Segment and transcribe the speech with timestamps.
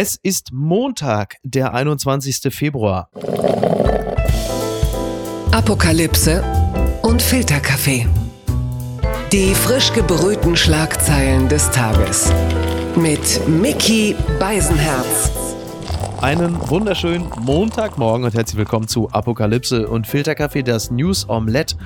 [0.00, 2.54] Es ist Montag, der 21.
[2.54, 3.10] Februar.
[5.50, 6.44] Apokalypse
[7.02, 8.06] und Filterkaffee.
[9.32, 12.32] Die frisch gebrühten Schlagzeilen des Tages.
[12.94, 15.32] Mit Mickey Beisenherz.
[16.20, 21.76] Einen wunderschönen Montagmorgen und herzlich willkommen zu Apokalypse und Filterkaffee, das News Omelette.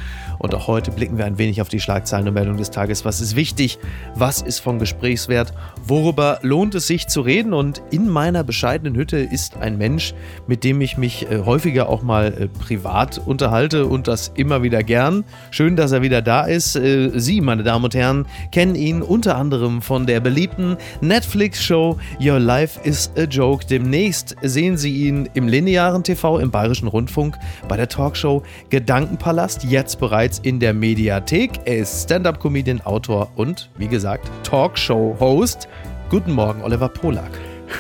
[0.43, 3.05] Und auch heute blicken wir ein wenig auf die Schlagzeilen und Meldungen des Tages.
[3.05, 3.79] Was ist wichtig?
[4.17, 5.55] Was ist von Gesprächswert?
[5.87, 7.55] Worüber lohnt es sich zu reden?
[7.55, 10.15] Und in meiner bescheidenen Hütte ist ein Mensch,
[10.49, 14.83] mit dem ich mich äh, häufiger auch mal äh, privat unterhalte und das immer wieder
[14.83, 15.25] gern.
[15.53, 16.75] Schön, dass er wieder da ist.
[16.75, 22.41] Äh, Sie, meine Damen und Herren, kennen ihn unter anderem von der beliebten Netflix-Show Your
[22.41, 23.65] Life is a Joke.
[23.65, 27.39] Demnächst sehen Sie ihn im linearen TV, im Bayerischen Rundfunk,
[27.69, 31.51] bei der Talkshow Gedankenpalast, jetzt bereits in der Mediathek.
[31.65, 35.69] Er ist Stand-up-Comedian, Autor und, wie gesagt, Talkshow-Host.
[36.09, 37.31] Guten Morgen, Oliver Polak.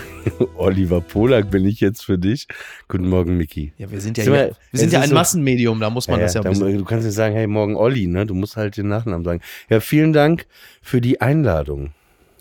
[0.57, 2.47] Oliver Polak bin ich jetzt für dich.
[2.89, 3.73] Guten Morgen, Miki.
[3.79, 6.27] Ja, wir sind ja, hier, wir sind ja ein so, Massenmedium, da muss man ja,
[6.27, 6.79] das ja da, wissen.
[6.79, 8.27] Du kannst ja sagen, hey, morgen Olli, ne?
[8.27, 9.41] Du musst halt den Nachnamen sagen.
[9.69, 10.47] Ja, vielen Dank
[10.81, 11.93] für die Einladung.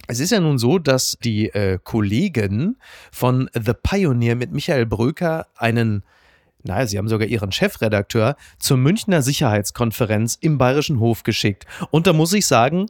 [0.08, 2.78] Es ist ja nun so, dass die äh, Kollegen
[3.12, 6.04] von The Pioneer mit Michael Bröker einen
[6.64, 11.66] naja, sie haben sogar ihren Chefredakteur zur Münchner Sicherheitskonferenz im Bayerischen Hof geschickt.
[11.90, 12.88] Und da muss ich sagen,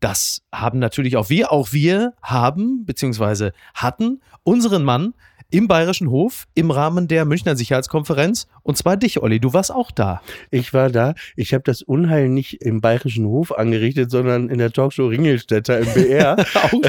[0.00, 5.14] das haben natürlich auch wir, auch wir haben, beziehungsweise hatten unseren Mann
[5.52, 8.48] im Bayerischen Hof im Rahmen der Münchner Sicherheitskonferenz.
[8.62, 9.38] Und zwar dich, Olli.
[9.38, 10.22] Du warst auch da.
[10.50, 11.14] Ich war da.
[11.36, 15.92] Ich habe das Unheil nicht im Bayerischen Hof angerichtet, sondern in der Talkshow Ringelstädter im
[15.92, 16.36] BR.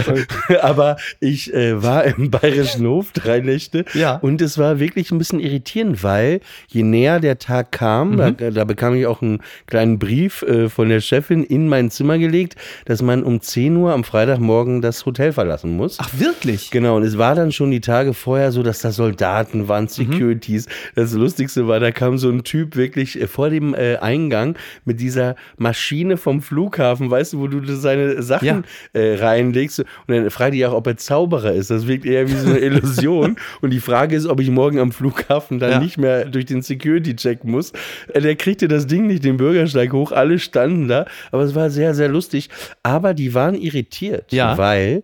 [0.61, 3.84] Aber ich äh, war im Bayerischen Hof drei Nächte.
[3.94, 4.16] Ja.
[4.16, 8.38] Und es war wirklich ein bisschen irritierend, weil je näher der Tag kam, mhm.
[8.38, 12.17] da, da, bekam ich auch einen kleinen Brief äh, von der Chefin in mein Zimmer
[12.17, 15.97] gelegt, dass man um 10 Uhr am Freitagmorgen das Hotel verlassen muss.
[16.00, 16.72] Ach, wirklich?
[16.72, 16.95] Genau.
[16.95, 19.90] Und es war dann schon die Tage vorher so, dass da Soldaten waren, mhm.
[19.90, 20.68] Securities.
[20.68, 20.72] Mhm.
[20.96, 25.00] Das Lustigste war, da kam so ein Typ wirklich äh, vor dem äh, Eingang mit
[25.00, 28.63] dieser Maschine vom Flughafen, weißt du, wo du seine Sachen
[28.94, 29.00] ja.
[29.02, 29.80] äh, reinlegst.
[29.80, 31.69] Und dann fragt ich auch, ob er Zauberer ist.
[31.69, 33.36] Das wirkt eher wie so eine Illusion.
[33.62, 35.80] und die Frage ist, ob ich morgen am Flughafen dann ja.
[35.80, 37.74] nicht mehr durch den Security-Check muss.
[38.13, 40.12] Äh, der kriegte das Ding nicht den Bürgersteig hoch.
[40.12, 41.06] Alle standen da.
[41.31, 42.50] Aber es war sehr, sehr lustig.
[42.84, 44.58] Aber die waren irritiert, ja.
[44.58, 45.03] weil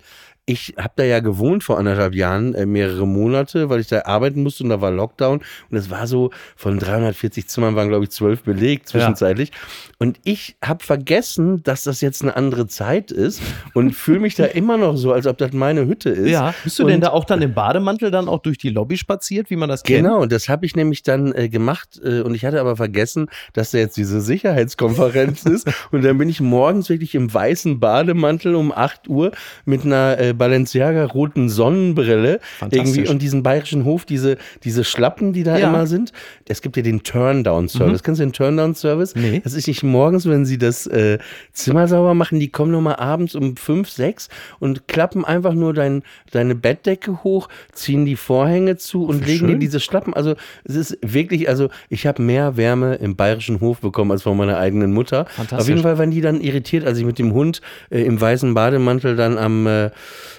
[0.49, 4.41] ich habe da ja gewohnt vor anderthalb Jahren, äh, mehrere Monate, weil ich da arbeiten
[4.41, 5.41] musste und da war Lockdown.
[5.69, 9.49] Und es war so, von 340 Zimmern waren, glaube ich, zwölf belegt zwischenzeitlich.
[9.49, 9.55] Ja.
[9.99, 13.43] Und ich habe vergessen, dass das jetzt eine andere Zeit ist
[13.75, 16.31] und fühle mich da immer noch so, als ob das meine Hütte ist.
[16.31, 18.97] Ja, bist du und, denn da auch dann im Bademantel dann auch durch die Lobby
[18.97, 20.03] spaziert, wie man das kennt?
[20.03, 23.69] Genau, das habe ich nämlich dann äh, gemacht äh, und ich hatte aber vergessen, dass
[23.69, 25.69] da jetzt diese Sicherheitskonferenz ist.
[25.91, 29.31] Und dann bin ich morgens wirklich im weißen Bademantel um 8 Uhr
[29.65, 32.39] mit einer äh, Balenciaga roten Sonnenbrille
[32.71, 35.69] irgendwie und diesen bayerischen Hof, diese, diese Schlappen, die da ja.
[35.69, 36.11] immer sind.
[36.47, 38.01] Es gibt ja den Turndown-Service.
[38.01, 38.03] Mhm.
[38.03, 39.15] Kennst du den Turndown-Service?
[39.15, 39.41] Nee.
[39.43, 41.19] Das ist nicht morgens, wenn sie das äh,
[41.53, 44.29] Zimmer sauber machen, die kommen nochmal abends um fünf, sechs
[44.59, 49.57] und klappen einfach nur dein, deine Bettdecke hoch, ziehen die Vorhänge zu und legen dir
[49.57, 50.13] diese Schlappen.
[50.13, 54.37] Also es ist wirklich, also ich habe mehr Wärme im bayerischen Hof bekommen als von
[54.37, 55.25] meiner eigenen Mutter.
[55.51, 58.53] Auf jeden Fall waren die dann irritiert, als ich mit dem Hund äh, im weißen
[58.53, 59.91] Bademantel dann am äh,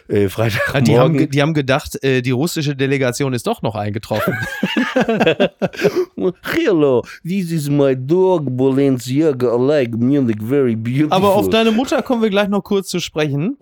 [0.08, 0.84] äh, Freitagmorgen.
[0.84, 4.34] Die haben, die haben gedacht, äh, die russische Delegation ist doch noch eingetroffen.
[6.42, 9.54] Hello, this is my dog Balenciaga.
[9.54, 11.12] I like music very beautiful.
[11.12, 13.56] Aber auf deine Mutter kommen wir gleich noch kurz zu sprechen.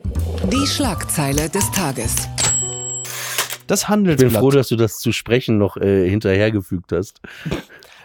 [0.52, 2.28] Die Schlagzeile des Tages.
[3.66, 4.26] Das Handelsblatt.
[4.26, 7.20] Ich bin froh, dass du das zu sprechen noch äh, hinterhergefügt hast.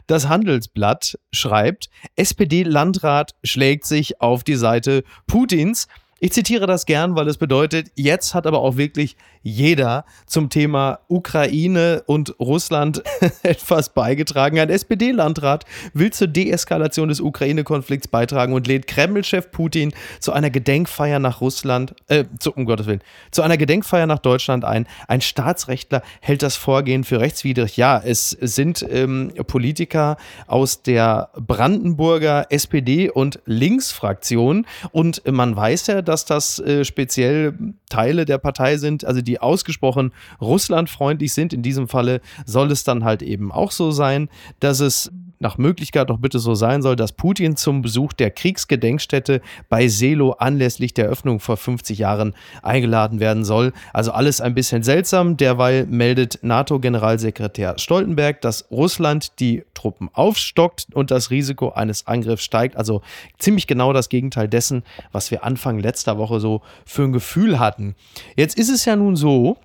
[0.07, 5.87] Das Handelsblatt schreibt, SPD-Landrat schlägt sich auf die Seite Putins.
[6.23, 10.99] Ich zitiere das gern, weil es bedeutet, jetzt hat aber auch wirklich jeder zum Thema
[11.09, 13.03] Ukraine und Russland
[13.43, 14.57] etwas beigetragen.
[14.57, 21.19] Ein SPD-Landrat will zur Deeskalation des Ukraine-Konflikts beitragen und lädt Kreml-Chef Putin zu einer Gedenkfeier
[21.19, 23.01] nach Russland, äh, zu, um Gottes Willen,
[23.31, 24.87] zu einer Gedenkfeier nach Deutschland ein.
[25.07, 27.75] Ein Staatsrechtler hält das Vorgehen für rechtswidrig.
[27.77, 30.17] Ja, es sind ähm, Politiker
[30.47, 37.53] aus der Brandenburger SPD und Linksfraktion und man weiß ja, dass das äh, speziell
[37.89, 41.53] Teile der Partei sind, also die ausgesprochen russlandfreundlich sind.
[41.53, 45.11] In diesem Falle soll es dann halt eben auch so sein, dass es
[45.43, 50.31] nach Möglichkeit doch bitte so sein soll, dass Putin zum Besuch der Kriegsgedenkstätte bei Selo
[50.31, 53.73] anlässlich der Öffnung vor 50 Jahren eingeladen werden soll.
[53.91, 55.37] Also alles ein bisschen seltsam.
[55.37, 62.77] Derweil meldet NATO-Generalsekretär Stoltenberg, dass Russland die Truppen aufstockt und das Risiko eines Angriffs steigt.
[62.77, 63.01] Also
[63.37, 67.95] ziemlich genau das Gegenteil dessen, was wir Anfang letzter Woche so für ein Gefühl hatten.
[68.37, 69.57] Jetzt ist es ja nun so,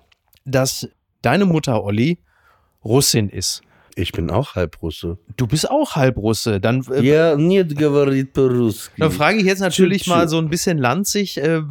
[0.43, 0.89] dass
[1.21, 2.19] deine Mutter, Olli,
[2.83, 3.61] Russin ist.
[3.98, 5.18] Ich bin auch Halbrusse.
[5.36, 6.60] Du bist auch Halbrusse.
[6.60, 8.92] Dann, äh, Ja, nicht говорит по-русски.
[8.98, 10.30] dann frage ich jetzt natürlich Tschüss, mal tschüss.
[10.32, 11.38] so ein bisschen lanzig.
[11.38, 11.62] Äh,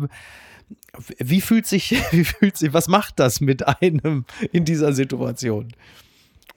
[1.19, 5.74] wie fühlt sich, wie fühlt sich, was macht das mit einem in dieser Situation?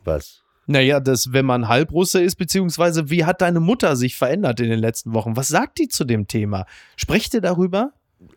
[0.04, 0.42] Was?
[0.68, 4.80] Naja, das, wenn man Halbrusse ist, beziehungsweise wie hat deine Mutter sich verändert in den
[4.80, 5.36] letzten Wochen?
[5.36, 6.66] Was sagt die zu dem Thema?
[6.96, 7.92] Sprecht ihr darüber?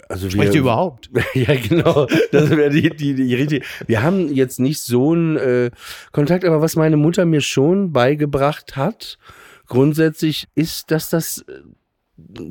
[0.09, 1.11] Also Sprecht ihr überhaupt?
[1.35, 2.07] Ja, genau.
[2.33, 3.65] Das wäre die, die, die richtige.
[3.87, 5.71] Wir haben jetzt nicht so einen äh,
[6.13, 9.19] Kontakt, aber was meine Mutter mir schon beigebracht hat,
[9.67, 11.45] grundsätzlich ist, dass das.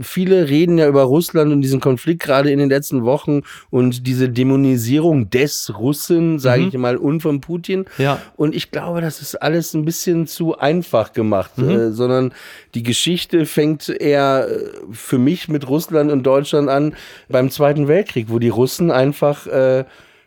[0.02, 4.28] Viele reden ja über Russland und diesen Konflikt gerade in den letzten Wochen und diese
[4.28, 6.68] Dämonisierung des Russen, sage Mhm.
[6.68, 7.86] ich mal, und von Putin.
[7.98, 8.22] Ja.
[8.36, 11.70] Und ich glaube, das ist alles ein bisschen zu einfach gemacht, Mhm.
[11.70, 12.34] äh, sondern
[12.76, 16.94] die Geschichte fängt eher äh, für mich mit Russland und Deutschland an
[17.30, 19.86] beim Zweiten Weltkrieg, wo die Russen einfach äh,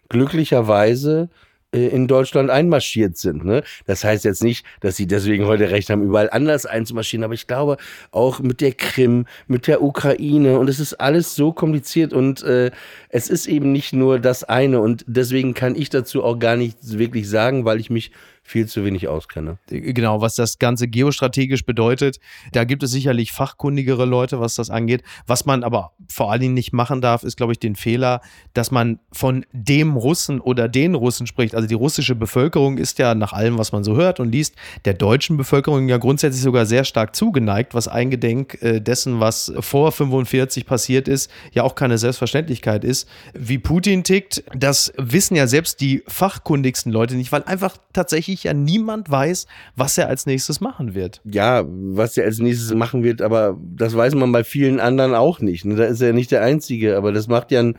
[0.09, 1.29] glücklicherweise
[1.73, 3.45] in Deutschland einmarschiert sind.
[3.45, 3.63] Ne?
[3.87, 7.47] Das heißt jetzt nicht, dass sie deswegen heute recht haben, überall anders einzumarschieren, aber ich
[7.47, 7.77] glaube
[8.11, 12.71] auch mit der Krim, mit der Ukraine und es ist alles so kompliziert und äh,
[13.09, 16.99] es ist eben nicht nur das eine und deswegen kann ich dazu auch gar nichts
[16.99, 18.13] wirklich sagen, weil ich mich
[18.47, 19.59] viel zu wenig auskenne.
[19.69, 22.21] Genau, was das Ganze geostrategisch bedeutet.
[22.53, 25.03] Da gibt es sicherlich fachkundigere Leute, was das angeht.
[25.27, 28.21] Was man aber vor allen Dingen nicht machen darf, ist, glaube ich, den Fehler,
[28.55, 31.57] dass man von dem Russen oder den Russen spricht.
[31.57, 34.55] Also die russische Bevölkerung ist ja nach allem, was man so hört und liest,
[34.85, 39.91] der deutschen Bevölkerung ja grundsätzlich sogar sehr stark zugeneigt, was eingedenk äh, dessen, was vor
[39.91, 43.09] 45 passiert ist, ja auch keine Selbstverständlichkeit ist.
[43.35, 48.55] Wie Putin tickt, das wissen ja selbst die fachkundigsten Leute nicht, weil einfach tatsächlich ja
[48.55, 49.47] niemand weiß,
[49.77, 51.21] was er als nächstes machen wird.
[51.25, 55.41] Ja, was er als nächstes machen wird, aber das weiß man bei vielen anderen auch
[55.41, 55.65] nicht.
[55.65, 55.77] Ne?
[55.77, 57.77] Da ist er nicht der Einzige, aber das macht ja einen,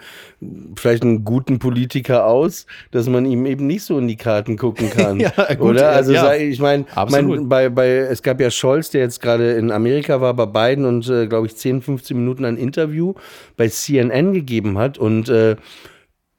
[0.75, 4.89] vielleicht einen guten Politiker aus, dass man ihm eben nicht so in die Karten gucken
[4.95, 5.19] kann.
[5.19, 5.89] Ja, gut, Oder?
[5.91, 6.21] Also ja.
[6.21, 10.21] sei- ich meine, mein, bei, bei, es gab ja Scholz, der jetzt gerade in Amerika
[10.21, 13.13] war, bei Biden und äh, glaube ich 10, 15 Minuten ein Interview
[13.55, 15.55] bei CNN gegeben hat und äh,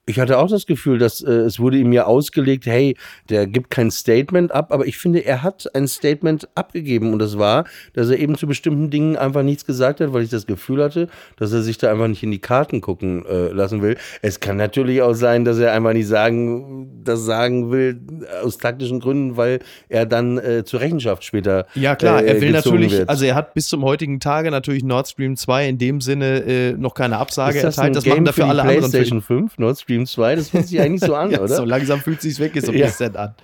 [0.09, 2.97] ich hatte auch das Gefühl, dass äh, es wurde ihm ja ausgelegt, hey,
[3.29, 7.39] der gibt kein Statement ab, aber ich finde, er hat ein Statement abgegeben und das
[7.39, 10.83] war, dass er eben zu bestimmten Dingen einfach nichts gesagt hat, weil ich das Gefühl
[10.83, 13.99] hatte, dass er sich da einfach nicht in die Karten gucken äh, lassen will.
[14.23, 18.57] Es kann natürlich auch sein, dass er einfach nicht sagen, das sagen will äh, aus
[18.57, 19.59] taktischen Gründen, weil
[19.91, 23.09] er dann äh, zur Rechenschaft später Ja, klar, äh, er will gezogen natürlich, wird.
[23.11, 26.73] also er hat bis zum heutigen Tage natürlich Nord Stream 2 in dem Sinne äh,
[26.73, 27.95] noch keine Absage erteilt.
[27.95, 28.81] Das machen dafür alle anderen.
[28.81, 31.57] PlayStation 5, Nord Stream 2, das fühlt sich eigentlich so an, ja, oder?
[31.57, 32.87] so langsam fühlt sich's wirklich so ein Ja.
[32.87, 33.35] bisschen an.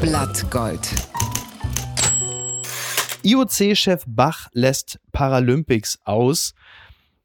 [0.00, 0.80] Blattgold.
[3.22, 6.52] IOC-Chef Bach lässt Paralympics aus.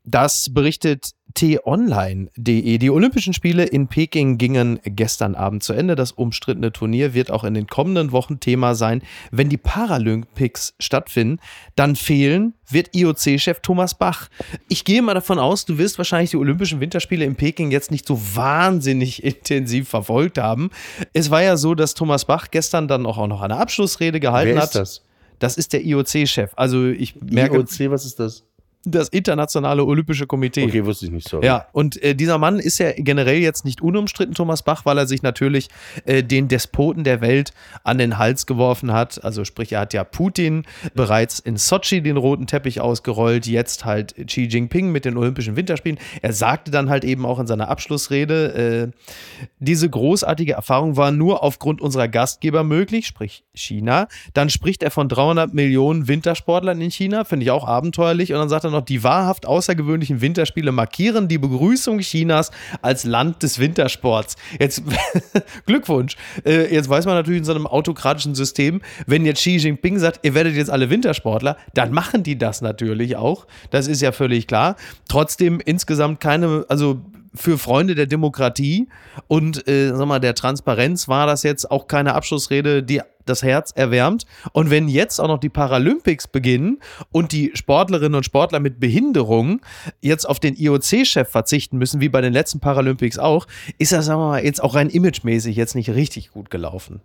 [0.09, 2.77] Das berichtet t-online.de.
[2.79, 5.95] Die Olympischen Spiele in Peking gingen gestern Abend zu Ende.
[5.95, 9.03] Das umstrittene Turnier wird auch in den kommenden Wochen Thema sein.
[9.29, 11.39] Wenn die Paralympics stattfinden,
[11.75, 14.29] dann fehlen wird IOC-Chef Thomas Bach.
[14.67, 18.07] Ich gehe mal davon aus, du wirst wahrscheinlich die Olympischen Winterspiele in Peking jetzt nicht
[18.07, 20.71] so wahnsinnig intensiv verfolgt haben.
[21.13, 24.61] Es war ja so, dass Thomas Bach gestern dann auch noch eine Abschlussrede gehalten Wer
[24.61, 24.69] hat.
[24.69, 25.06] ist das?
[25.38, 26.51] Das ist der IOC-Chef.
[26.56, 28.49] Also ich merke, IOC, was ist das?
[28.86, 30.64] Das Internationale Olympische Komitee.
[30.64, 31.46] Okay, wusste ich nicht, sorry.
[31.46, 35.06] Ja, und äh, dieser Mann ist ja generell jetzt nicht unumstritten, Thomas Bach, weil er
[35.06, 35.68] sich natürlich
[36.06, 37.52] äh, den Despoten der Welt
[37.83, 39.24] an den Hals geworfen hat.
[39.24, 44.16] Also sprich, er hat ja Putin bereits in Sochi den roten Teppich ausgerollt, jetzt halt
[44.28, 46.00] Xi Jinping mit den Olympischen Winterspielen.
[46.21, 51.44] Er sagte dann halt eben auch in seiner Abschlussrede, äh, diese großartige Erfahrung war nur
[51.44, 54.07] aufgrund unserer Gastgeber möglich, sprich China.
[54.33, 58.31] Dann spricht er von 300 Millionen Wintersportlern in China, finde ich auch abenteuerlich.
[58.31, 63.44] Und dann sagt er noch, die wahrhaft außergewöhnlichen Winterspiele markieren die Begrüßung Chinas als Land
[63.44, 64.35] des Wintersports.
[64.59, 64.83] Jetzt
[65.66, 66.16] Glückwunsch.
[66.45, 70.19] Äh, jetzt weiß man natürlich in so einem autokratischen System, wenn jetzt Xi Jinping sagt,
[70.23, 73.47] ihr werdet jetzt alle Wintersportler, dann machen die das natürlich auch.
[73.71, 74.76] Das ist ja völlig klar.
[75.07, 77.02] Trotzdem insgesamt keine, also
[77.35, 78.88] für Freunde der Demokratie
[79.28, 83.71] und äh, sag mal, der Transparenz war das jetzt auch keine Abschlussrede, die das Herz
[83.71, 84.26] erwärmt.
[84.52, 86.80] Und wenn jetzt auch noch die Paralympics beginnen
[87.12, 89.62] und die Sportlerinnen und Sportler mit Behinderung
[90.02, 94.19] jetzt auf den IOC-Chef verzichten müssen, wie bei den letzten Paralympics auch, ist das, sagen
[94.19, 97.02] wir mal, jetzt auch rein imagemäßig jetzt nicht richtig gut gelaufen.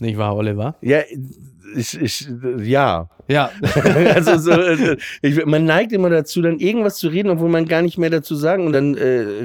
[0.00, 0.74] Nicht wahr, Oliver?
[0.82, 1.00] Ja,
[1.74, 2.28] ich, ich,
[2.62, 3.08] ja.
[3.28, 3.50] Ja.
[4.14, 7.82] also so, äh, ich, man neigt immer dazu, dann irgendwas zu reden, obwohl man gar
[7.82, 9.02] nicht mehr dazu sagen und dann äh,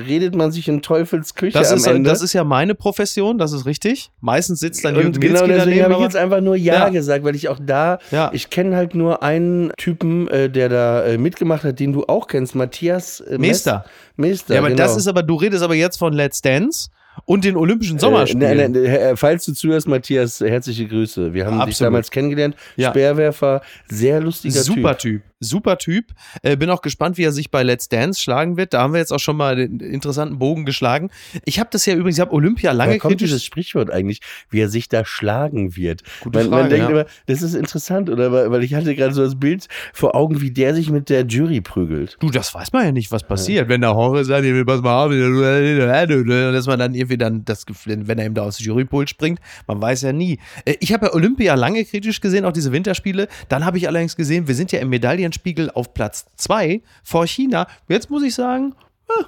[0.08, 2.08] redet man sich in Teufels Küche Das am ist, Ende.
[2.10, 4.12] das ist ja meine Profession, das ist richtig.
[4.20, 6.90] Meistens sitzt dann Jürgen genau deswegen habe ich jetzt einfach nur ja, Ja.
[6.90, 8.30] gesagt, weil ich auch da, Ja.
[8.34, 12.28] ich kenne halt nur einen Typen, äh, der da äh, mitgemacht hat, den du auch
[12.28, 13.86] kennst, Matthias äh, Meester.
[14.16, 14.84] Meester, Ja, aber genau.
[14.84, 16.90] das ist aber, du redest aber jetzt von Let's Dance
[17.26, 18.72] und den Olympischen Äh, Sommerspielen.
[18.72, 21.34] ne, ne, äh, falls du zuhörst, Matthias, herzliche Grüße.
[21.34, 21.88] Wir haben dich Absolut.
[21.88, 22.56] damals kennengelernt.
[22.76, 22.90] Ja.
[22.90, 25.22] Speerwerfer, sehr lustiger Super Typ.
[25.24, 25.31] Typ.
[25.42, 26.06] Super Typ.
[26.44, 28.74] Äh, bin auch gespannt, wie er sich bei Let's Dance schlagen wird.
[28.74, 31.10] Da haben wir jetzt auch schon mal den interessanten Bogen geschlagen.
[31.46, 33.30] Ich habe das ja übrigens, ich habe Olympia lange Woher kommt kritisch.
[33.32, 36.04] dieses Sprichwort eigentlich, wie er sich da schlagen wird?
[36.22, 36.92] Gute man, man Frage, denkt ja.
[37.02, 38.52] immer, das ist interessant, oder?
[38.52, 41.62] Weil ich hatte gerade so das Bild vor Augen, wie der sich mit der Jury
[41.62, 42.18] prügelt.
[42.20, 43.68] Du, das weiß man ja nicht, was passiert.
[43.68, 47.66] Wenn der Horror sagt, ihr will pass mal auf, dass man dann irgendwie dann das,
[47.86, 50.40] wenn er ihm da aus dem Jurypult springt, man weiß ja nie.
[50.66, 53.28] Äh, Ich habe ja Olympia lange kritisch gesehen, auch diese Winterspiele.
[53.50, 54.90] Dann habe ich allerdings gesehen, wir sind ja im
[55.32, 57.68] Medaillenspiegel auf Platz zwei vor China.
[57.88, 58.76] Jetzt muss ich sagen,
[59.10, 59.26] ah,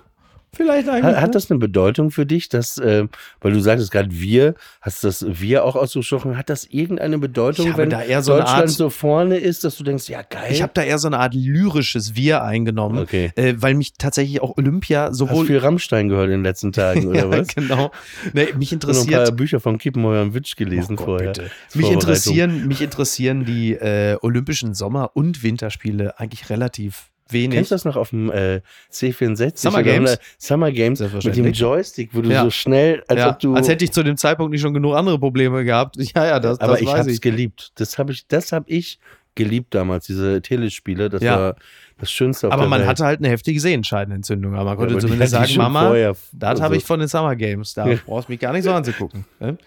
[0.55, 1.15] vielleicht eigentlich.
[1.15, 3.07] Hat, hat das eine Bedeutung für dich, dass, äh,
[3.41, 7.77] weil du sagtest gerade wir, hast das wir auch ausgesprochen, hat das irgendeine Bedeutung, Ich
[7.77, 10.51] wenn da eher so Deutschland Art- so vorne ist, dass du denkst, ja geil.
[10.51, 13.31] ich habe da eher so eine Art lyrisches Wir eingenommen, Okay.
[13.35, 17.07] äh, weil mich tatsächlich auch Olympia Hast sowohl viel Rammstein gehört in den letzten Tagen,
[17.07, 17.47] oder ja, was?
[17.47, 17.91] genau.
[18.33, 21.05] Nee, mich Ich habe noch ein interessiert paar Bücher von Kiepenheuer und Witsch gelesen Oh
[21.05, 21.33] Gott, vorher.
[21.73, 27.55] Mich interessieren, mich interessieren die äh, Olympischen Sommer- und Winterspiele eigentlich relativ wenig.
[27.57, 28.61] Kennst du das noch auf dem äh,
[28.91, 29.57] C64?
[29.57, 30.11] Summer Games?
[30.11, 31.51] einer Summer Games mit dem.
[31.51, 32.43] Joystick, wo du Ja.
[32.43, 33.53] so schnell, als ja, ob du.
[33.55, 35.95] als hätte ich zu dem Zeitpunkt nicht schon genug andere Probleme gehabt.
[36.15, 37.21] Ja, ja, das, aber das ich weiß habe es ich.
[37.21, 37.71] geliebt.
[37.75, 38.99] Das habe ich, das habe ich
[39.35, 41.09] geliebt damals, diese Telespiele.
[41.09, 41.37] Das Ja.
[41.39, 41.55] war
[41.97, 42.89] das Schönste auf Aber der man Welt.
[42.89, 44.53] hatte halt eine heftige Sehenscheidenentzündung.
[44.53, 46.15] Aber man konnte aber die zumindest sagen, Mama, vorher.
[46.33, 47.73] das Also- habe ich von den Summer Games.
[47.73, 47.97] Da Ja.
[48.05, 49.25] brauchst du mich gar nicht so anzugucken.
[49.39, 49.57] ne?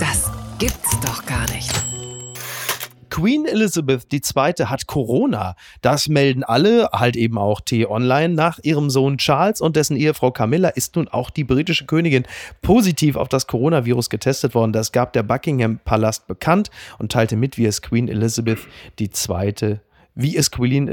[0.00, 1.70] Das gibt's doch gar nicht.
[3.14, 4.66] Queen Elizabeth II.
[4.66, 5.54] hat Corona.
[5.82, 8.34] Das melden alle, halt eben auch T-Online.
[8.34, 12.24] Nach ihrem Sohn Charles und dessen Ehefrau Camilla ist nun auch die britische Königin
[12.60, 14.72] positiv auf das Coronavirus getestet worden.
[14.72, 18.58] Das gab der Buckingham Palast bekannt und teilte mit, wie es Queen Elizabeth
[18.98, 19.78] II.
[20.16, 20.88] Wie es Queen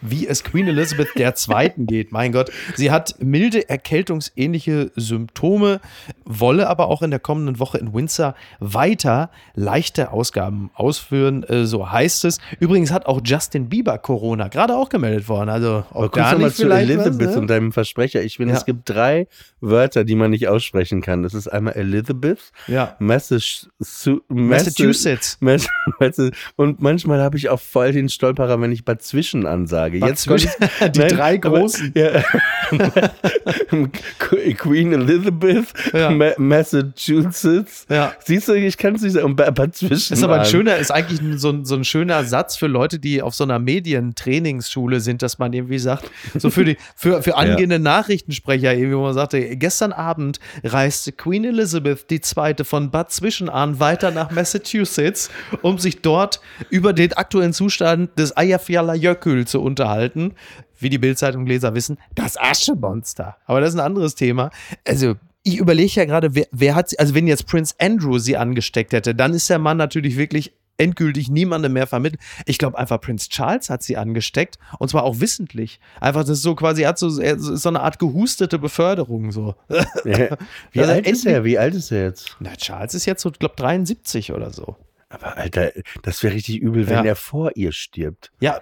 [0.00, 1.72] wie es Queen Elizabeth II.
[1.86, 2.12] geht.
[2.12, 5.80] Mein Gott, sie hat milde erkältungsähnliche Symptome,
[6.24, 11.90] wolle aber auch in der kommenden Woche in Windsor weiter leichte Ausgaben ausführen, äh, so
[11.90, 12.38] heißt es.
[12.60, 15.50] Übrigens hat auch Justin Bieber Corona gerade auch gemeldet worden.
[15.50, 17.40] Also Aber auch da nochmal nicht zu Elizabeth was, ne?
[17.40, 18.22] und deinem Versprecher.
[18.22, 18.58] Ich finde, Ja.
[18.58, 19.26] es gibt drei
[19.60, 21.22] Wörter, die man nicht aussprechen kann.
[21.22, 22.96] Das ist einmal Elizabeth, Ja.
[22.98, 25.36] Message, Su- Massachusetts.
[25.40, 25.68] Mass-
[26.00, 29.46] Mass- Und manchmal habe ich auch voll den Stolperer, wenn ich Bad Zwischen
[29.86, 30.00] ansage.
[30.00, 31.92] Bad Jetzt ich- die drei aber- großen.
[31.94, 32.22] Ja.
[34.56, 36.10] Queen Elizabeth, Ja.
[36.10, 37.86] Ma Massachusetts.
[37.88, 38.12] Ja.
[38.24, 39.36] Siehst du, ich kann es nicht sagen.
[39.36, 40.14] Bad Zwischen.
[40.14, 43.22] Ist aber ein schöner, ist eigentlich so ein, so ein schöner Satz für Leute, die
[43.22, 47.78] auf so einer Medientrainingsschule sind, dass man irgendwie sagt, so für die, für, für angehende
[47.78, 52.64] Nachrichtensprecher, irgendwie, wo man sagte, gestern Abend reiste Queen Elizabeth II.
[52.64, 55.30] von Bad Zwischenahn weiter nach Massachusetts,
[55.62, 56.40] um sich dort
[56.70, 59.75] über den aktuellen Zustand des Eyjafjallajökull zu unterhalten.
[60.78, 63.36] Wie die Bildzeitung-Leser wissen, das Aschemonster.
[63.46, 64.50] Aber das ist ein anderes Thema.
[64.86, 68.36] Also, ich überlege ja gerade, wer, wer hat sie, also wenn jetzt Prince Andrew sie
[68.36, 72.20] angesteckt hätte, dann ist der Mann natürlich wirklich endgültig niemandem mehr vermittelt.
[72.44, 75.80] Ich glaube einfach, Prince Charles hat sie angesteckt und zwar auch wissentlich.
[76.00, 79.54] Einfach, das ist so quasi, er hat so, ist so eine Art gehustete Beförderung so.
[80.04, 80.36] Ja.
[80.72, 81.44] Wie Also alt ist er?
[81.44, 82.36] Wie alt ist er jetzt?
[82.40, 84.76] Na, Charles ist jetzt so, glaube 73 oder so.
[85.08, 85.70] Aber Alter,
[86.02, 87.04] das wäre richtig übel, wenn Ja.
[87.04, 88.32] er vor ihr stirbt.
[88.40, 88.60] Ja,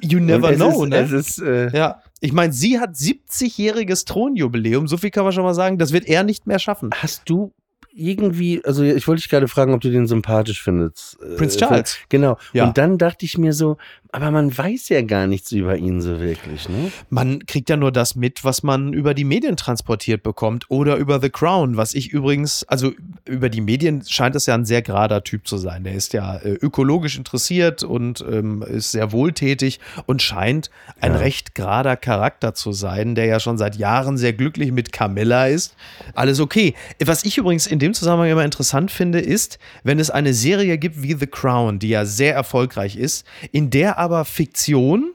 [0.00, 0.96] you never know, ist, ne?
[0.98, 5.42] Es ist, äh, ja, ich meine, sie hat 70-jähriges Thronjubiläum, so viel kann man schon
[5.42, 6.90] mal sagen, das wird er nicht mehr schaffen.
[6.94, 7.52] Hast du
[7.94, 11.18] irgendwie, also ich wollte dich gerade fragen, ob du den sympathisch findest.
[11.20, 11.98] Äh, Prince Charles?
[12.08, 12.38] Genau.
[12.54, 12.64] Ja.
[12.66, 13.76] Und dann dachte ich mir so,
[14.12, 16.92] aber man weiß ja gar nichts über ihn so wirklich, ne?
[17.08, 21.18] Man kriegt ja nur das mit, was man über die Medien transportiert bekommt oder über
[21.20, 22.92] The Crown, was ich übrigens, also
[23.24, 25.84] über die Medien scheint es ja ein sehr gerader Typ zu sein.
[25.84, 31.18] Der ist ja äh, ökologisch interessiert und ähm, ist sehr wohltätig und scheint ein Ja.
[31.18, 35.74] recht gerader Charakter zu sein, der ja schon seit Jahren sehr glücklich mit Camilla ist.
[36.14, 36.74] Alles okay.
[37.02, 41.02] Was ich übrigens in dem Zusammenhang immer interessant finde, ist, wenn es eine Serie gibt
[41.02, 45.12] wie The Crown, die ja sehr erfolgreich ist, in der aber Fiktion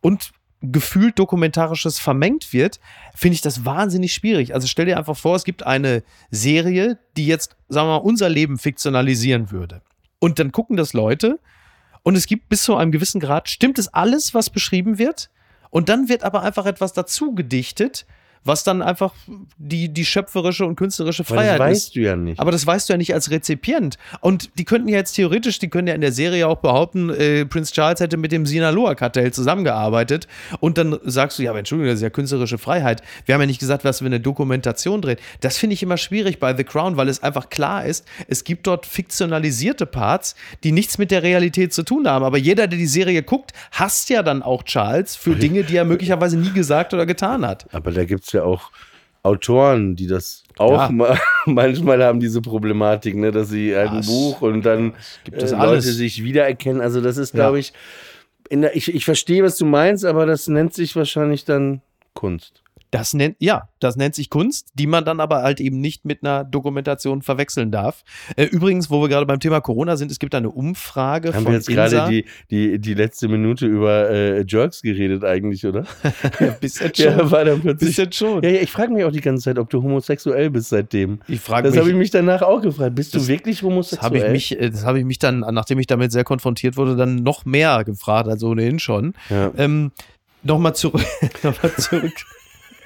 [0.00, 0.32] und
[0.62, 2.80] gefühlt dokumentarisches vermengt wird,
[3.14, 4.54] finde ich das wahnsinnig schwierig.
[4.54, 8.28] Also stell dir einfach vor, es gibt eine Serie, die jetzt, sagen wir mal, unser
[8.28, 9.82] Leben fiktionalisieren würde.
[10.18, 11.38] Und dann gucken das Leute
[12.02, 15.30] und es gibt bis zu einem gewissen Grad, stimmt es alles, was beschrieben wird?
[15.70, 18.06] Und dann wird aber einfach etwas dazu gedichtet,
[18.44, 19.12] was dann einfach
[19.58, 21.96] die, die schöpferische und künstlerische Weil das Freiheit weißt ist.
[21.96, 22.40] du ja nicht.
[22.40, 23.98] Aber das weißt du ja nicht als Rezipient.
[24.20, 27.44] Und die könnten ja jetzt theoretisch, die können ja in der Serie auch behaupten, äh,
[27.44, 30.26] Prince Charles hätte mit dem Sinaloa-Kartell zusammengearbeitet.
[30.60, 33.02] Und dann sagst du, ja, aber Entschuldigung, das ist ja künstlerische Freiheit.
[33.26, 35.18] Wir haben ja nicht gesagt, was wir eine Dokumentation drehen.
[35.40, 38.66] Das finde ich immer schwierig bei The Crown, weil es einfach klar ist, es gibt
[38.66, 42.24] dort fiktionalisierte Parts, die nichts mit der Realität zu tun haben.
[42.24, 45.84] Aber jeder, der die Serie guckt, hasst ja dann auch Charles für Dinge, die er
[45.84, 47.66] möglicherweise nie gesagt oder getan hat.
[47.72, 48.70] aber da gibt es ja auch
[49.22, 50.90] Autoren, die das auch Ja.
[50.90, 54.94] mal, manchmal haben diese Problematik, ne, dass sie halt ein Das- Buch und dann
[55.24, 55.56] gibt es äh.
[55.56, 56.80] Leute sich wiedererkennen.
[56.80, 57.40] Also das ist, Ja.
[57.44, 57.72] glaube ich,
[58.50, 61.82] der, ich, ich verstehe, was du meinst, aber das nennt sich wahrscheinlich dann
[62.14, 62.62] Kunst.
[62.92, 66.24] Das nennt, ja, das nennt sich Kunst, die man dann aber halt eben nicht mit
[66.24, 68.02] einer Dokumentation verwechseln darf.
[68.34, 71.52] Äh, übrigens, wo wir gerade beim Thema Corona sind, es gibt eine Umfrage Haben von
[71.52, 71.86] wir jetzt Insa.
[71.88, 75.84] gerade die, die, die letzte Minute über äh, Jerks geredet eigentlich, oder?
[76.40, 77.06] ja, bis jetzt schon.
[77.16, 77.96] Ja, war dann bis plötzlich.
[77.96, 78.42] jetzt schon.
[78.42, 81.20] Ja, ja, ich frage mich auch die ganze Zeit, ob du homosexuell bist seitdem.
[81.28, 82.96] Ich frage Das habe ich mich, danach auch gefragt.
[82.96, 84.04] Bist Das- du wirklich das homosexuell?
[84.04, 86.96] habe ich mich, äh, das habe ich mich dann, nachdem ich damit sehr konfrontiert wurde,
[86.96, 89.14] dann noch mehr gefragt als ohnehin schon.
[89.28, 89.52] Ja.
[89.56, 89.92] Ähm,
[90.42, 91.04] Nochmal zurück,
[91.42, 92.14] nochmal zurück.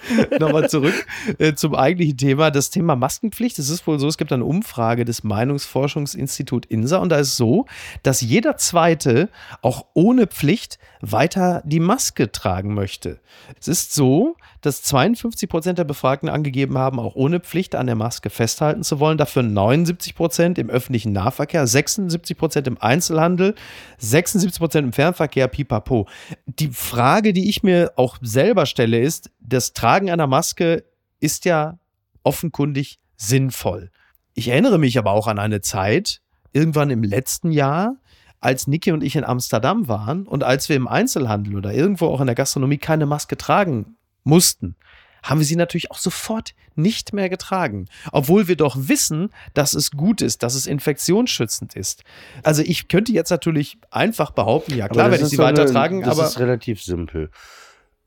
[0.40, 1.06] Nochmal zurück
[1.38, 3.58] äh, zum eigentlichen Thema, das Thema Maskenpflicht.
[3.58, 7.66] Es ist wohl so, es gibt eine Umfrage des Meinungsforschungsinstitut INSA und da ist so,
[8.02, 9.28] dass jeder Zweite
[9.62, 13.20] auch ohne Pflicht weiter die Maske tragen möchte.
[13.60, 17.96] Es ist so, dass 52 Prozent der Befragten angegeben haben, auch ohne Pflicht an der
[17.96, 19.18] Maske festhalten zu wollen.
[19.18, 23.54] Dafür 79 Prozent im öffentlichen Nahverkehr, 76 Prozent im Einzelhandel,
[23.98, 26.06] 76 Prozent im Fernverkehr, pipapo.
[26.46, 30.84] Die Frage, die ich mir auch selber stelle, ist, das Tragen einer Maske
[31.20, 31.78] ist ja
[32.22, 33.90] offenkundig sinnvoll.
[34.34, 36.20] Ich erinnere mich aber auch an eine Zeit,
[36.52, 37.96] irgendwann im letzten Jahr,
[38.40, 42.20] als Niki und ich in Amsterdam waren und als wir im Einzelhandel oder irgendwo auch
[42.20, 44.76] in der Gastronomie keine Maske tragen mussten,
[45.22, 47.86] haben wir sie natürlich auch sofort nicht mehr getragen.
[48.12, 52.02] Obwohl wir doch wissen, dass es gut ist, dass es infektionsschützend ist.
[52.42, 55.56] Also ich könnte jetzt natürlich einfach behaupten, ja klar das werde ich sie so eine-
[55.58, 57.30] weitertragen, Das aber ist relativ simpel.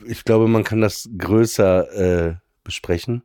[0.06, 3.24] Ich glaube, man kann das größer äh, besprechen.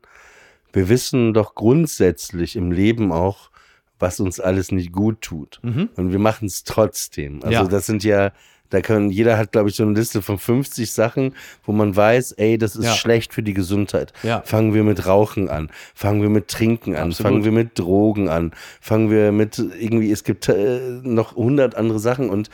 [0.73, 3.50] Wir wissen doch grundsätzlich im Leben auch,
[3.99, 5.61] was uns alles nicht gut tut.
[5.62, 5.91] Mhm.
[5.97, 7.41] Und wir machen es trotzdem.
[7.43, 7.64] Also Ja.
[7.64, 8.33] das sind ja,
[8.71, 12.33] da können, jeder hat, glaube ich, so eine Liste von 50 Sachen, wo man weiß,
[12.33, 12.95] ey, das ist Ja.
[12.95, 14.14] schlecht für die Gesundheit.
[14.23, 14.41] Ja.
[14.43, 17.31] Fangen wir mit Rauchen an, fangen wir mit Trinken an, Absolut.
[17.33, 21.99] fangen wir mit Drogen an, fangen wir mit irgendwie, es gibt äh, noch hundert andere
[22.00, 22.49] Sachen und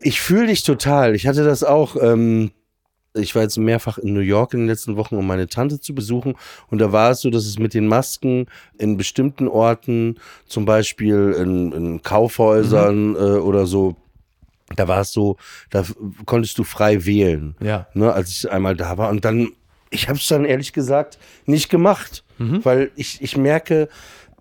[0.00, 1.14] ich fühle dich total.
[1.14, 1.94] Ich hatte das auch.
[2.00, 2.50] Ähm,
[3.14, 5.94] ich war jetzt mehrfach in New York in den letzten Wochen, um meine Tante zu
[5.94, 6.34] besuchen.
[6.70, 8.46] Und da war es so, dass es mit den Masken
[8.78, 13.96] in bestimmten Orten, zum Beispiel in, in Kaufhäusern äh, oder so,
[14.76, 15.36] da war es so,
[15.70, 15.84] da
[16.24, 17.54] konntest du frei wählen.
[17.60, 17.86] ja.
[17.94, 19.10] Ne, als ich einmal da war.
[19.10, 19.50] Und dann,
[19.90, 22.24] ich habe es dann ehrlich gesagt nicht gemacht,
[22.64, 23.88] weil ich, ich merke,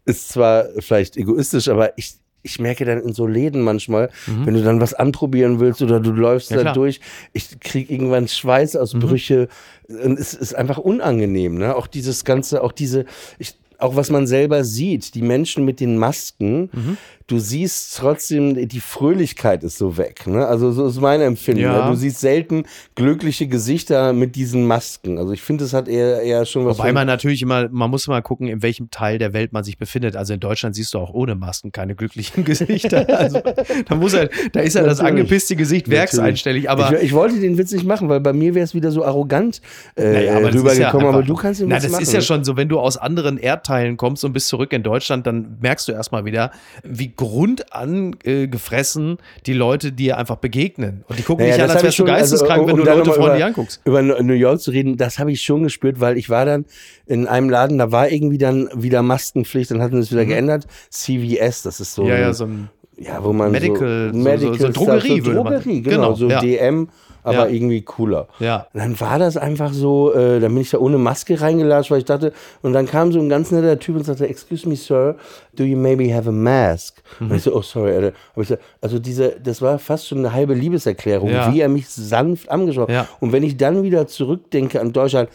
[0.05, 4.63] ist zwar vielleicht egoistisch, aber ich, ich merke dann in so Läden manchmal, wenn du
[4.63, 6.99] dann was anprobieren willst oder du läufst Ja, da durch,
[7.33, 9.47] ich kriege irgendwann Schweißausbrüche
[9.87, 11.75] und es ist einfach unangenehm, ne?
[11.75, 13.05] Auch dieses ganze, auch diese,
[13.39, 16.97] ich, auch was man selber sieht, die Menschen mit den Masken, Mhm.
[17.31, 20.27] Du siehst trotzdem, die Fröhlichkeit ist so weg.
[20.27, 20.45] Ne?
[20.45, 21.61] Also so ist mein Empfinden.
[21.61, 21.85] Ja.
[21.85, 21.91] Ne?
[21.91, 22.65] Du siehst selten
[22.95, 25.17] glückliche Gesichter mit diesen Masken.
[25.17, 28.07] Also ich finde, es hat eher, eher schon was Wobei man natürlich immer, man muss
[28.07, 30.17] mal gucken, in welchem Teil der Welt man sich befindet.
[30.17, 33.07] Also in Deutschland siehst du auch ohne Masken keine glücklichen Gesichter.
[33.17, 33.41] Also
[33.87, 35.21] da muss er, da ist ja das Natürlich.
[35.21, 36.69] angepisste Gesicht werkseinstellig.
[36.69, 39.05] Aber ich, ich wollte den Witz nicht machen, weil bei mir wäre es wieder so
[39.05, 39.61] arrogant
[39.95, 42.03] äh, Naja, aber das ist ja rübergekommen, aber du kannst den Na, Witz das machen.
[42.03, 45.25] ist ja schon so, wenn du aus anderen Erdteilen kommst und bist zurück in Deutschland,
[45.25, 46.51] dann merkst du erstmal wieder,
[46.83, 51.03] wie grundan äh, gefressen die Leute dir einfach begegnen.
[51.07, 52.83] Und die gucken Naja, dich an, das als wärst du also, geisteskrank, um wenn du
[52.83, 53.81] da Leute freundlich über- anguckst.
[53.85, 56.65] über New York zu reden, das habe ich schon gespürt, weil ich war dann
[57.05, 60.65] in einem Laden, da war irgendwie dann wieder Maskenpflicht, dann hatten sie es wieder geändert.
[60.89, 62.09] CVS, das ist so, Mhm.
[62.09, 65.81] Ja, ein, ja, so ein ja, wo man Medical- so, Medical so- so Drogerie, Drogerie,
[65.81, 66.39] genau, genau, so ja.
[66.39, 66.89] DM,
[67.23, 67.45] aber Ja.
[67.47, 68.27] irgendwie cooler.
[68.39, 68.67] Ja.
[68.73, 71.99] Und dann war das einfach so, äh, dann bin ich da ohne Maske reingelatscht, weil
[71.99, 75.15] ich dachte, und dann kam so ein ganz netter Typ und sagte, excuse me, sir,
[75.55, 77.01] do you maybe have a mask?
[77.19, 78.11] Und ich so, oh, sorry, Alter.
[78.33, 81.53] Aber ich so, also diese, das war fast schon eine halbe Liebeserklärung, Ja.
[81.53, 83.07] wie er mich sanft angeschaut Ja.
[83.19, 85.29] Und wenn ich dann wieder zurückdenke an Deutschland,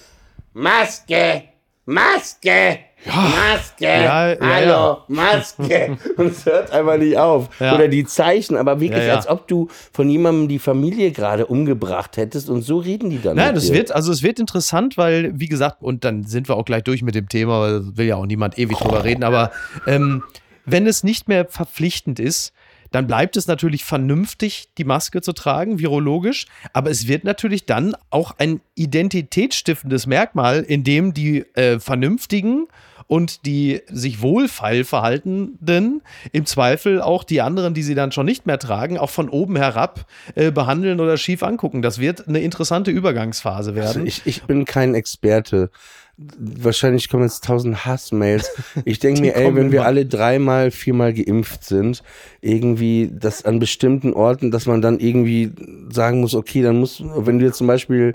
[0.55, 1.43] Maske,
[1.89, 5.05] Maske, Maske, Ja, ja, hallo, ja.
[5.07, 5.97] Maske.
[6.17, 7.49] und es hört einfach nicht auf.
[7.61, 7.77] Ja.
[7.77, 9.15] Oder die Zeichen, aber wirklich, Ja, ja.
[9.15, 13.37] als ob du von jemandem die Familie gerade umgebracht hättest und so reden die dann.
[13.37, 13.75] Nein, das dir.
[13.75, 17.03] wird, also es wird interessant, weil, wie gesagt, und dann sind wir auch gleich durch
[17.03, 19.53] mit dem Thema, weil will ja auch niemand ewig drüber reden, aber
[19.87, 20.25] ähm,
[20.65, 22.53] wenn es nicht mehr verpflichtend ist,
[22.91, 27.95] dann bleibt es natürlich vernünftig, die Maske zu tragen, virologisch, aber es wird natürlich dann
[28.11, 32.67] auch ein identitätsstiftendes Merkmal, in dem die äh, Vernünftigen
[33.07, 38.47] und die sich wohlfeil verhaltenden im Zweifel auch die anderen, die sie dann schon nicht
[38.47, 41.83] mehr tragen, auch von oben herab äh, behandeln oder schief angucken.
[41.83, 44.07] Das wird eine interessante Übergangsphase Also werden.
[44.07, 45.71] ich, ich bin kein Experte.
[46.19, 48.51] Wahrscheinlich kommen jetzt tausend Hassmails.
[48.87, 49.87] Ich denke mir, ey, wenn wir immer.
[49.87, 52.03] alle dreimal, viermal geimpft sind,
[52.41, 55.53] irgendwie, dass an bestimmten Orten, dass man dann irgendwie
[55.91, 58.15] sagen muss, okay, dann muss, wenn du jetzt zum Beispiel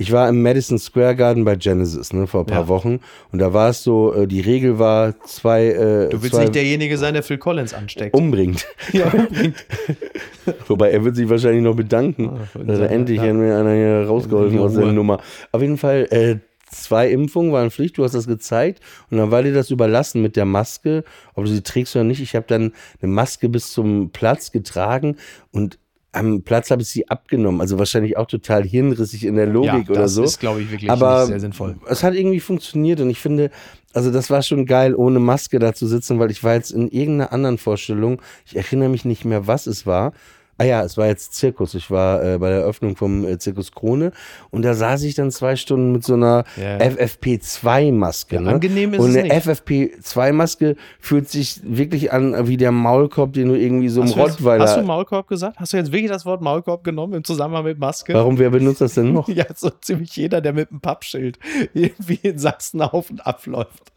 [0.00, 2.68] Ich war im Madison Square Garden bei Genesis, ne, vor ein paar Ja.
[2.68, 3.00] Wochen.
[3.32, 5.66] Und da war es so, äh, die Regel war zwei.
[5.66, 8.14] Äh, Du willst zwei nicht derjenige sein, der Phil Collins ansteckt.
[8.16, 8.64] umbringt.
[8.92, 9.12] ja.
[10.68, 14.58] Wobei er wird sich wahrscheinlich noch bedanken, Ah, dass er endlich mir einer hier rausgeholfen
[14.58, 14.86] aus der.
[14.92, 15.20] Nummer.
[15.52, 16.36] Auf jeden Fall, äh,
[16.70, 20.36] zwei Impfungen waren Pflicht, du hast das gezeigt und dann war dir das überlassen mit
[20.36, 21.04] der Maske,
[21.34, 22.20] ob du sie trägst oder nicht.
[22.20, 25.16] Ich habe dann eine Maske bis zum Platz getragen
[25.52, 25.78] und
[26.12, 27.60] am Platz habe ich sie abgenommen.
[27.60, 30.22] Also wahrscheinlich auch total hirnrissig in der Logik ja, oder das so.
[30.22, 31.76] ist, glaube ich, wirklich Aber sehr sinnvoll.
[31.86, 33.50] es hat irgendwie funktioniert und ich finde,
[33.92, 36.88] also das war schon geil, ohne Maske da zu sitzen, weil ich war jetzt in
[36.88, 40.12] irgendeiner anderen Vorstellung, ich erinnere mich nicht mehr, was es war.
[40.60, 41.74] Ah ja, es war jetzt Zirkus.
[41.74, 44.10] Ich war äh, bei der Eröffnung vom äh, Zirkus Krone
[44.50, 46.78] und da saß ich dann zwei Stunden mit so einer Ja.
[46.78, 48.34] FFP2-Maske.
[48.36, 48.50] Ja, ne?
[48.54, 49.32] angenehm ist und eine nicht.
[49.46, 54.30] FFP2-Maske fühlt sich wirklich an wie der Maulkorb, den du irgendwie so Hast du, jetzt,
[54.32, 54.64] Rottweiler.
[54.64, 55.58] hast du Maulkorb gesagt?
[55.58, 58.14] Hast du jetzt wirklich das Wort Maulkorb genommen im Zusammenhang mit Maske?
[58.14, 59.28] Warum, wer benutzt das denn noch?
[59.38, 61.38] Ja, so ziemlich jeder, der mit einem Pappschild
[61.74, 63.92] irgendwie in Sachsen auf und abläuft.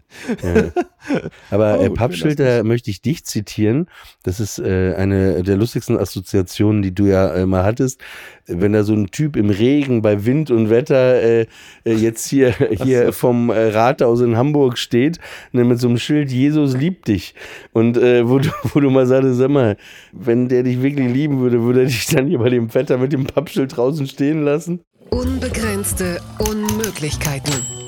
[1.50, 3.88] Aber Oh, äh, Pappschilder möchte ich dich zitieren.
[4.24, 8.00] Das ist äh, eine der lustigsten Assoziationen, die du ja äh, mal hattest.
[8.46, 11.42] Wenn da so ein Typ im Regen bei Wind und Wetter äh,
[11.86, 12.52] äh, jetzt hier,
[12.84, 15.20] hier vom äh, Rathaus in Hamburg steht,
[15.52, 17.34] ne, mit so einem Schild, Jesus liebt dich.
[17.74, 19.78] Und äh, wo, du, wo du mal sagst, sag mal,
[20.12, 23.14] wenn der dich wirklich lieben würde, würde er dich dann hier bei dem Wetter mit
[23.14, 24.82] dem Pappschild draußen stehen lassen?
[25.10, 27.81] Unbegrenzte Unmöglichkeiten.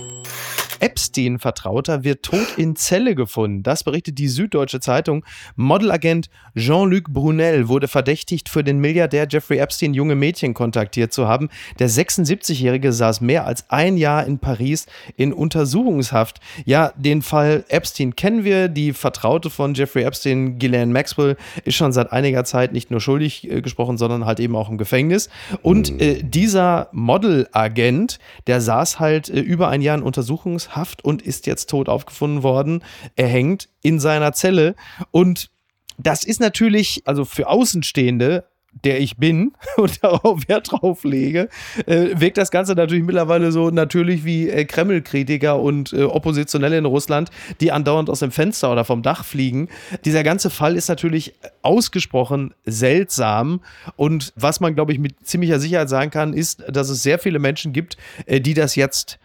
[0.84, 3.64] Epstein-Vertrauter wird tot in Zelle gefunden.
[3.64, 5.24] Das berichtet die Süddeutsche Zeitung.
[5.56, 11.48] Modelagent Jean-Luc Brunel wurde verdächtigt, für den Milliardär Jeffrey Epstein junge Mädchen kontaktiert zu haben.
[11.80, 16.42] Der 76-Jährige saß mehr als ein Jahr in Paris in Untersuchungshaft.
[16.66, 18.68] Ja, den Fall Epstein kennen wir.
[18.68, 23.50] Die Vertraute von Jeffrey Epstein, Ghislaine Maxwell, ist schon seit einiger Zeit nicht nur schuldig
[23.50, 25.30] äh, gesprochen, sondern halt eben auch im Gefängnis.
[25.62, 30.73] Und äh, dieser Modelagent, der saß halt äh, über ein Jahr in Untersuchungshaft
[31.04, 32.84] und ist jetzt tot aufgefunden worden.
[33.16, 34.76] Er hängt in seiner Zelle
[35.12, 35.50] und
[35.98, 38.46] das ist natürlich, also für Außenstehende,
[38.84, 41.50] der ich bin und darauf Wert drauf lege,
[41.86, 46.86] äh, wirkt das Ganze natürlich mittlerweile so natürlich wie äh, Kreml-Kritiker und äh, Oppositionelle in
[46.86, 47.30] Russland,
[47.62, 49.70] die andauernd aus dem Fenster oder vom Dach fliegen.
[50.06, 53.62] Dieser ganze Fall ist natürlich ausgesprochen seltsam
[53.96, 57.40] und was man, glaube ich, mit ziemlicher Sicherheit sagen kann, ist, dass es sehr viele
[57.40, 59.20] Menschen gibt, äh, die das jetzt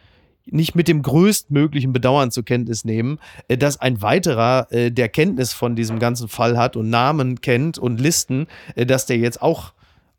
[0.51, 5.53] nicht mit dem größtmöglichen Bedauern zur Kenntnis nehmen, äh, dass ein weiterer, äh, der Kenntnis
[5.53, 9.73] von diesem ganzen Fall hat und Namen kennt und Listen, äh, dass der jetzt auch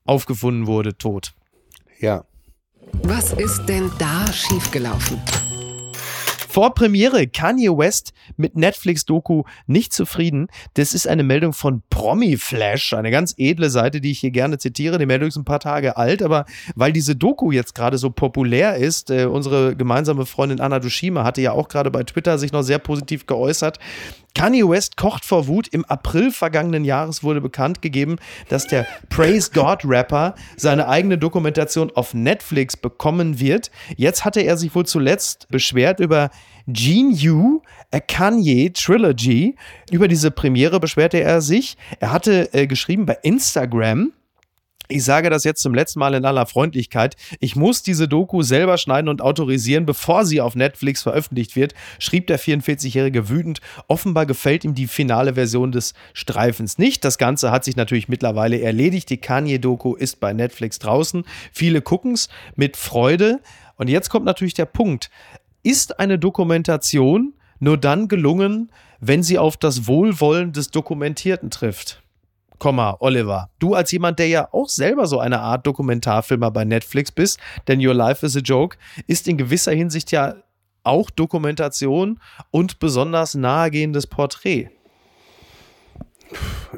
[0.06, 1.34] aufgefunden wurde, tot.
[2.00, 2.26] Ja.
[3.04, 5.22] Was ist denn da schiefgelaufen?
[6.60, 10.48] Vor Premiere Kanye West mit Netflix-Doku nicht zufrieden.
[10.74, 14.58] Das ist eine Meldung von Promi Flash, eine ganz edle Seite, die ich hier gerne
[14.58, 14.98] zitiere.
[14.98, 16.44] Die Meldung ist ein paar Tage alt, aber
[16.76, 21.40] weil diese Doku jetzt gerade so populär ist, äh, unsere gemeinsame Freundin Anna Dushima hatte
[21.40, 23.80] ja auch gerade bei Twitter sich noch sehr positiv geäußert.
[24.36, 25.68] Kanye West kocht vor Wut.
[25.68, 31.92] Im April vergangenen Jahres wurde bekannt gegeben, dass der Praise God Rapper seine eigene Dokumentation
[31.94, 33.72] auf Netflix bekommen wird.
[33.98, 36.30] Jetzt hatte er sich wohl zuletzt beschwert über
[36.68, 37.62] Gene Yu,
[37.92, 39.56] A Kanye Trilogy.
[39.92, 41.78] Über diese Premiere beschwerte er sich.
[42.00, 44.14] Er hatte äh, geschrieben bei Instagram,
[44.92, 47.16] ich sage das jetzt zum letzten Mal in aller Freundlichkeit.
[47.40, 52.26] Ich muss diese Doku selber schneiden und autorisieren, bevor sie auf Netflix veröffentlicht wird, schrieb
[52.26, 53.62] der 44-Jährige wütend.
[53.88, 57.06] Offenbar gefällt ihm die finale Version des Streifens nicht.
[57.06, 59.12] Das Ganze hat sich natürlich mittlerweile erledigt.
[59.12, 61.24] Die Kanye-Doku ist bei Netflix draußen.
[61.54, 63.42] Viele gucken es mit Freude.
[63.76, 65.12] Und jetzt kommt natürlich der Punkt.
[65.62, 72.02] Ist eine Dokumentation nur dann gelungen, wenn sie auf das Wohlwollen des Dokumentierten trifft?
[72.60, 77.12] Komma, Oliver, du als jemand, der ja auch selber so eine Art Dokumentarfilmer bei Netflix
[77.12, 80.36] bist, denn Your Life is a Joke, ist in gewisser Hinsicht ja
[80.84, 82.20] auch Dokumentation
[82.52, 84.70] und besonders nahegehendes Porträt.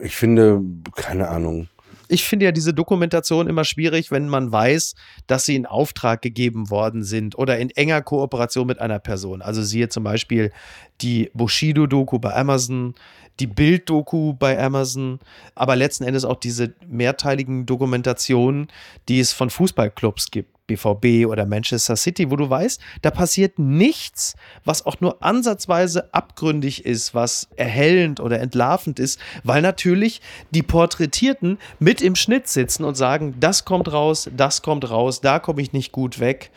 [0.02, 0.62] Ich finde,
[0.96, 1.68] keine Ahnung.
[2.08, 4.96] Ich finde ja diese Dokumentation immer schwierig, wenn man weiß,
[5.28, 9.42] dass sie in Auftrag gegeben worden sind oder in enger Kooperation mit einer Person.
[9.42, 10.52] Also siehe zum Beispiel
[11.00, 12.96] die Bushido-Doku bei Amazon,
[13.42, 15.20] die Bild-Doku bei Amazon,
[15.56, 18.68] aber letzten Endes auch diese mehrteiligen Dokumentationen,
[19.10, 20.52] die es von Fußballclubs gibt.
[20.68, 26.86] BVB oder Manchester City, wo du weißt, da passiert nichts, was auch nur ansatzweise abgründig
[26.86, 32.96] ist, was erhellend oder entlarvend ist, weil natürlich die Porträtierten mit im Schnitt sitzen und
[32.96, 36.52] sagen, das kommt raus, das kommt raus, da komme ich nicht gut weg.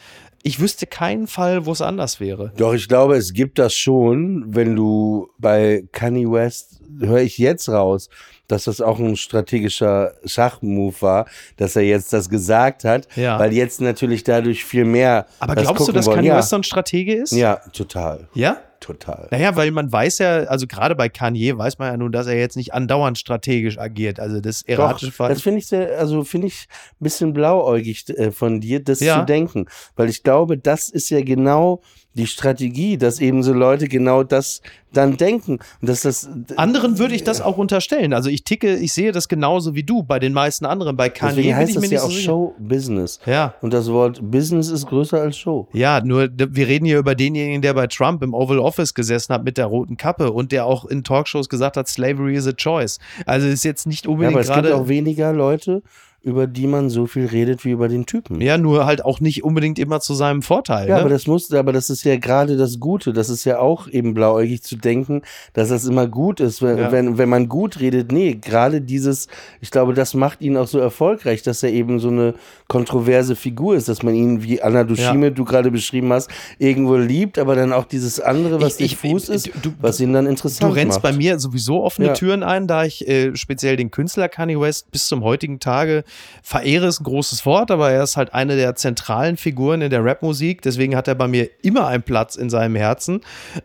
[0.47, 2.53] Ich wüsste keinen Fall, wo es anders wäre.
[2.59, 7.69] Doch, ich glaube, es gibt das schon, wenn du bei Kanye West, höre ich jetzt
[7.71, 8.11] raus,
[8.47, 11.27] dass das auch ein strategischer Schachmove war,
[11.57, 13.39] dass er jetzt das gesagt hat, Ja.
[13.39, 15.27] weil jetzt natürlich dadurch viel mehr.
[15.39, 16.17] Aber glaubst du, dass wollen.
[16.17, 16.37] Kanye ja.
[16.37, 17.33] West so ein Stratege ist?
[17.33, 18.29] Ja, total.
[18.35, 18.59] Ja?
[18.85, 19.29] Total.
[19.31, 22.39] Naja, weil man weiß ja, also gerade bei Kanye weiß man ja nun, dass er
[22.39, 24.21] jetzt nicht andauernd strategisch agiert.
[24.21, 25.41] Also das erratische das Verhalten.
[25.41, 26.67] finde ich sehr, also finde ich
[27.01, 29.21] ein bisschen blauäugig äh, von dir, das Ja.
[29.21, 29.65] zu denken.
[29.97, 31.81] Weil ich glaube, das ist ja genau
[32.15, 35.59] die Strategie, dass eben so Leute genau das dann denken.
[35.81, 36.29] Und dass das.
[36.57, 38.13] Anderen würde ich das auch unterstellen.
[38.13, 40.97] Also ich ticke, ich sehe das genauso wie du bei den meisten anderen.
[40.97, 42.25] Bei Kanye Deswegen bin heißt ich das ja auch so sicher.
[42.27, 43.21] Show-Business.
[43.27, 43.55] Ja.
[43.61, 45.69] Und das Wort Business ist größer als Show.
[45.73, 49.43] Ja, nur wir reden hier über denjenigen, der bei Trump im Oval Office gesessen hat
[49.45, 53.01] mit der roten Kappe und der auch in Talkshows gesagt hat, Slavery is a choice.
[53.27, 54.77] Also ist jetzt nicht Ja, unbedingt aber es gibt gerade.
[54.77, 55.83] auch weniger Leute,
[56.25, 58.41] über die man so viel redet wie über den Typen.
[58.41, 60.89] Ja, nur halt auch nicht unbedingt immer zu seinem Vorteil.
[60.89, 61.01] Ja, ne?
[61.03, 63.13] aber das muss, aber das ist ja gerade das Gute.
[63.13, 65.21] Das ist ja auch eben blauäugig zu denken,
[65.53, 66.91] dass das immer gut ist, wenn, Ja.
[66.91, 68.11] wenn, wenn man gut redet.
[68.11, 69.29] Nee, gerade dieses,
[69.61, 72.35] ich glaube, das macht ihn auch so erfolgreich, dass er eben so eine
[72.69, 77.39] kontroverse Figur ist, dass man ihn, wie Anna Dushime, du gerade beschrieben hast, irgendwo liebt,
[77.39, 80.25] aber dann auch dieses andere, was Ich- ich- diffus ist, du- du- was ihn dann
[80.25, 81.03] Du interessant rennst macht.
[81.03, 82.13] bei mir sowieso offene Ja.
[82.15, 86.05] Türen ein, da ich äh, speziell den Künstler Kanye West bis zum heutigen Tage
[86.43, 90.05] verehre, ist ein großes Wort, aber er ist halt eine der zentralen Figuren in der
[90.05, 90.63] Rapmusik.
[90.63, 93.21] Deswegen hat er bei mir immer einen Platz in seinem Herzen,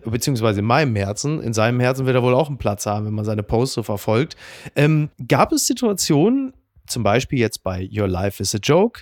[0.05, 1.41] beziehungsweise in meinem Herzen.
[1.41, 3.83] In seinem Herzen wird er wohl auch einen Platz haben, wenn man seine Posts so
[3.83, 4.35] verfolgt.
[4.75, 6.53] Ähm, gab es Situationen,
[6.87, 9.01] zum Beispiel jetzt bei Your Life is a Joke,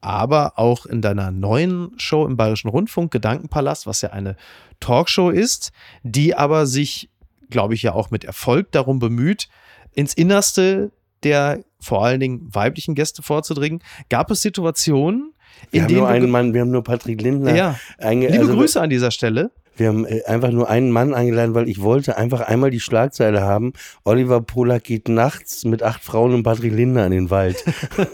[0.00, 4.36] aber auch in deiner neuen Show im Bayerischen Rundfunk, Gedankenpalast, was ja eine
[4.80, 7.10] Talkshow ist, die aber sich,
[7.50, 9.48] glaube ich, ja auch mit Erfolg darum bemüht,
[9.92, 10.92] ins Innerste
[11.24, 13.80] der vor allen Dingen weiblichen Gäste vorzudringen.
[14.08, 15.32] Gab es Situationen,
[15.70, 17.54] wir in haben denen nur du einen ge- Mann, wir haben nur Patrick Lindner.
[17.54, 17.76] Ja.
[18.02, 19.50] Liebe also- Grüße an dieser Stelle.
[19.76, 23.40] Wir haben äh, einfach nur einen Mann eingeladen, weil ich wollte einfach einmal die Schlagzeile
[23.40, 23.72] haben.
[24.04, 27.64] Oliver Polak geht nachts mit acht Frauen und Patrick Lindner in den Wald.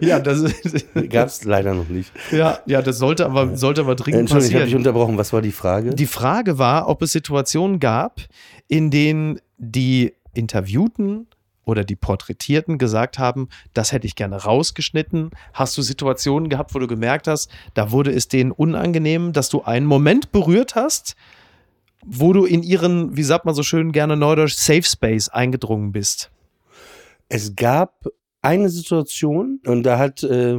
[0.00, 0.42] Ja, das,
[1.10, 2.12] Gab's leider noch nicht.
[2.32, 4.80] ja, ja, das sollte aber, sollte aber dringend Entschuldigung, ich habe dich passieren.
[4.80, 5.18] unterbrochen.
[5.18, 5.90] Was war die Frage?
[5.94, 8.20] Die Frage war, ob es Situationen gab,
[8.68, 11.26] in denen die Interviewten
[11.70, 15.30] oder die Porträtierten gesagt haben, das hätte ich gerne rausgeschnitten.
[15.54, 19.62] Hast du Situationen gehabt, wo du gemerkt hast, da wurde es denen unangenehm, dass du
[19.62, 21.16] einen Moment berührt hast,
[22.04, 26.30] wo du in ihren, wie sagt man so schön gerne neudeutsch, Safe Space eingedrungen bist?
[27.30, 28.06] es gab
[28.42, 30.58] eine Situation und da hat äh,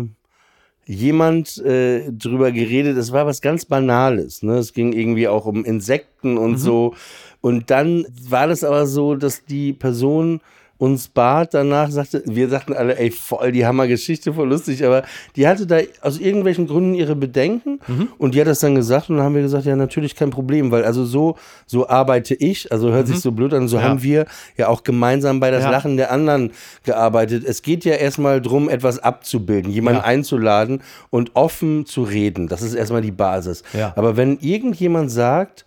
[0.86, 2.97] jemand äh, drüber geredet.
[2.97, 4.41] Es war was ganz Banales.
[4.41, 4.54] Ne?
[4.54, 6.95] Es ging irgendwie auch um Insekten und so.
[7.41, 10.39] Und dann war das aber so, dass die Person
[10.82, 15.04] uns bat danach, sagte, wir sagten alle, ey, voll die Hammergeschichte, voll lustig, aber
[15.36, 17.80] die hatte da aus irgendwelchen Gründen ihre Bedenken
[18.17, 20.72] und die hat das dann gesagt und dann haben wir gesagt, ja, natürlich kein Problem,
[20.72, 23.84] weil also so, so arbeite ich, also hört sich so blöd an, so Ja.
[23.84, 24.26] haben wir
[24.58, 25.70] ja auch gemeinsam bei das Ja.
[25.70, 26.52] Lachen der anderen
[26.84, 27.44] gearbeitet.
[27.46, 30.06] Es geht ja erstmal drum, etwas abzubilden, jemanden Ja.
[30.06, 32.48] einzuladen und offen zu reden.
[32.48, 33.62] Das ist erstmal die Basis.
[33.96, 35.63] Aber wenn irgendjemand sagt,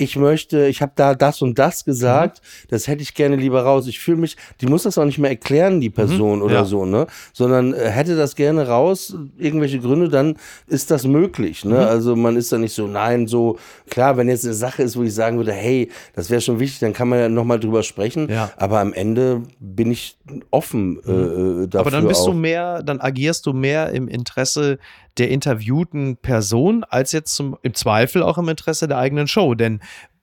[0.00, 2.68] ich möchte, ich habe da das und das gesagt, Mhm.
[2.70, 3.86] das hätte ich gerne lieber raus.
[3.88, 6.58] Ich fühle mich, die muss das auch nicht mehr erklären, die Person oder Mhm.
[6.60, 6.64] Ja.
[6.64, 7.06] so, ne?
[7.32, 10.36] Sondern äh, hätte das gerne raus, irgendwelche Gründe, dann
[10.68, 11.74] ist das möglich, ne?
[11.74, 11.80] Mhm.
[11.80, 13.58] Also man ist da nicht so, nein, so,
[13.90, 16.78] klar, wenn jetzt eine Sache ist, wo ich sagen würde, hey, das wäre schon wichtig,
[16.78, 18.28] dann kann man ja nochmal drüber sprechen.
[18.30, 18.52] Ja.
[18.56, 20.16] Aber am Ende bin ich
[20.50, 21.80] offen äh, äh, dafür.
[21.80, 22.26] Aber dann bist auch.
[22.26, 24.78] du mehr, dann agierst du mehr im Interesse
[25.18, 29.54] der interviewten Person, als jetzt zum, im Zweifel auch im Interesse der eigenen Show.
[29.54, 29.80] Denn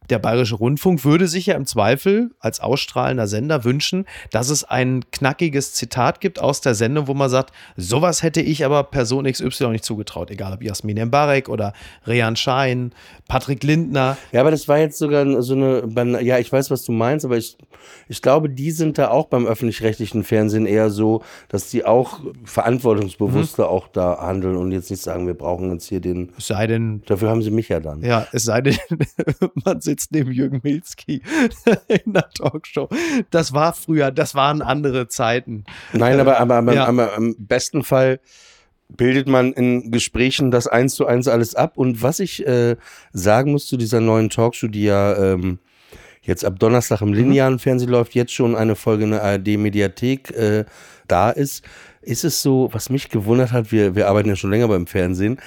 [0.09, 5.03] der Bayerische Rundfunk würde sich ja im Zweifel als ausstrahlender Sender wünschen, dass es ein
[5.11, 9.69] knackiges Zitat gibt aus der Sendung, wo man sagt, sowas hätte ich aber Person XY
[9.69, 10.31] nicht zugetraut.
[10.31, 11.73] Egal ob Jasmin Mbarek oder
[12.05, 12.91] Rehan Schein,
[13.27, 14.17] Patrick Lindner.
[14.31, 17.37] Ja, aber das war jetzt sogar so eine, ja, ich weiß, was du meinst, aber
[17.37, 17.57] ich,
[18.07, 23.69] ich glaube, die sind da auch beim öffentlich-rechtlichen Fernsehen eher so, dass die auch verantwortungsbewusster
[23.69, 27.01] auch da handeln und jetzt nicht sagen, wir brauchen jetzt hier den, Es sei denn,
[27.05, 28.03] dafür haben sie mich ja dann.
[28.03, 28.77] Ja, es sei denn,
[29.65, 31.21] man sitzt neben Jürgen Milzki
[32.05, 32.89] in der Talkshow.
[33.31, 35.65] Das war früher, das waren andere Zeiten.
[35.93, 36.85] Nein, aber, aber, aber, Ja.
[36.87, 38.19] aber im besten Fall
[38.89, 41.77] bildet man in Gesprächen das eins zu eins alles ab.
[41.77, 42.75] Und was ich äh,
[43.13, 45.59] sagen muss zu dieser neuen Talkshow, die ja ähm,
[46.21, 50.65] jetzt ab Donnerstag im linearen Fernsehen läuft, jetzt schon eine Folge in der ARD-Mediathek äh,
[51.07, 51.63] da ist,
[52.01, 55.39] ist es so, was mich gewundert hat, wir, wir arbeiten ja schon länger beim Fernsehen,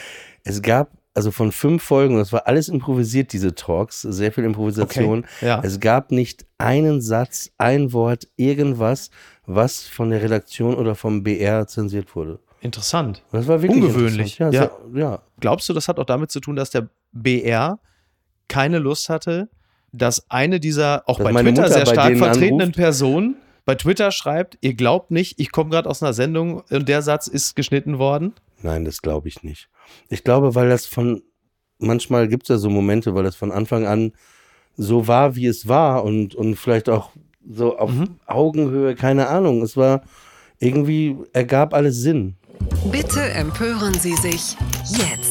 [0.44, 5.20] es gab also von fünf Folgen, das war alles improvisiert, diese Talks, sehr viel Improvisation.
[5.38, 5.60] Okay, ja.
[5.62, 9.10] Es gab nicht einen Satz, ein Wort, irgendwas,
[9.46, 12.38] was von der Redaktion oder vom BR zensiert wurde.
[12.60, 13.22] Interessant.
[13.32, 14.46] Das war wirklich Ungewöhnlich, ja.
[14.50, 15.22] Ja, sehr- ja.
[15.40, 17.78] Glaubst du, das hat auch damit zu tun, dass der BR
[18.48, 19.48] keine Lust hatte,
[19.92, 22.76] dass eine dieser auch Dass bei Twitter Mutter sehr stark vertretenen anruft?
[22.76, 27.02] Personen bei Twitter schreibt, ihr glaubt nicht, ich komme gerade aus einer Sendung und der
[27.02, 28.32] Satz ist geschnitten worden?
[28.62, 29.68] Nein, das glaube ich nicht.
[30.08, 31.22] Ich glaube, weil das von,
[31.78, 34.12] manchmal gibt es ja so Momente, weil das von Anfang an
[34.76, 37.10] so war, wie es war und, und vielleicht auch
[37.48, 38.16] so auf Mhm.
[38.26, 39.62] Augenhöhe, keine Ahnung.
[39.62, 40.02] Es war
[40.58, 42.36] irgendwie, ergab alles Sinn.
[42.90, 44.56] Bitte empören Sie sich
[44.90, 45.27] jetzt.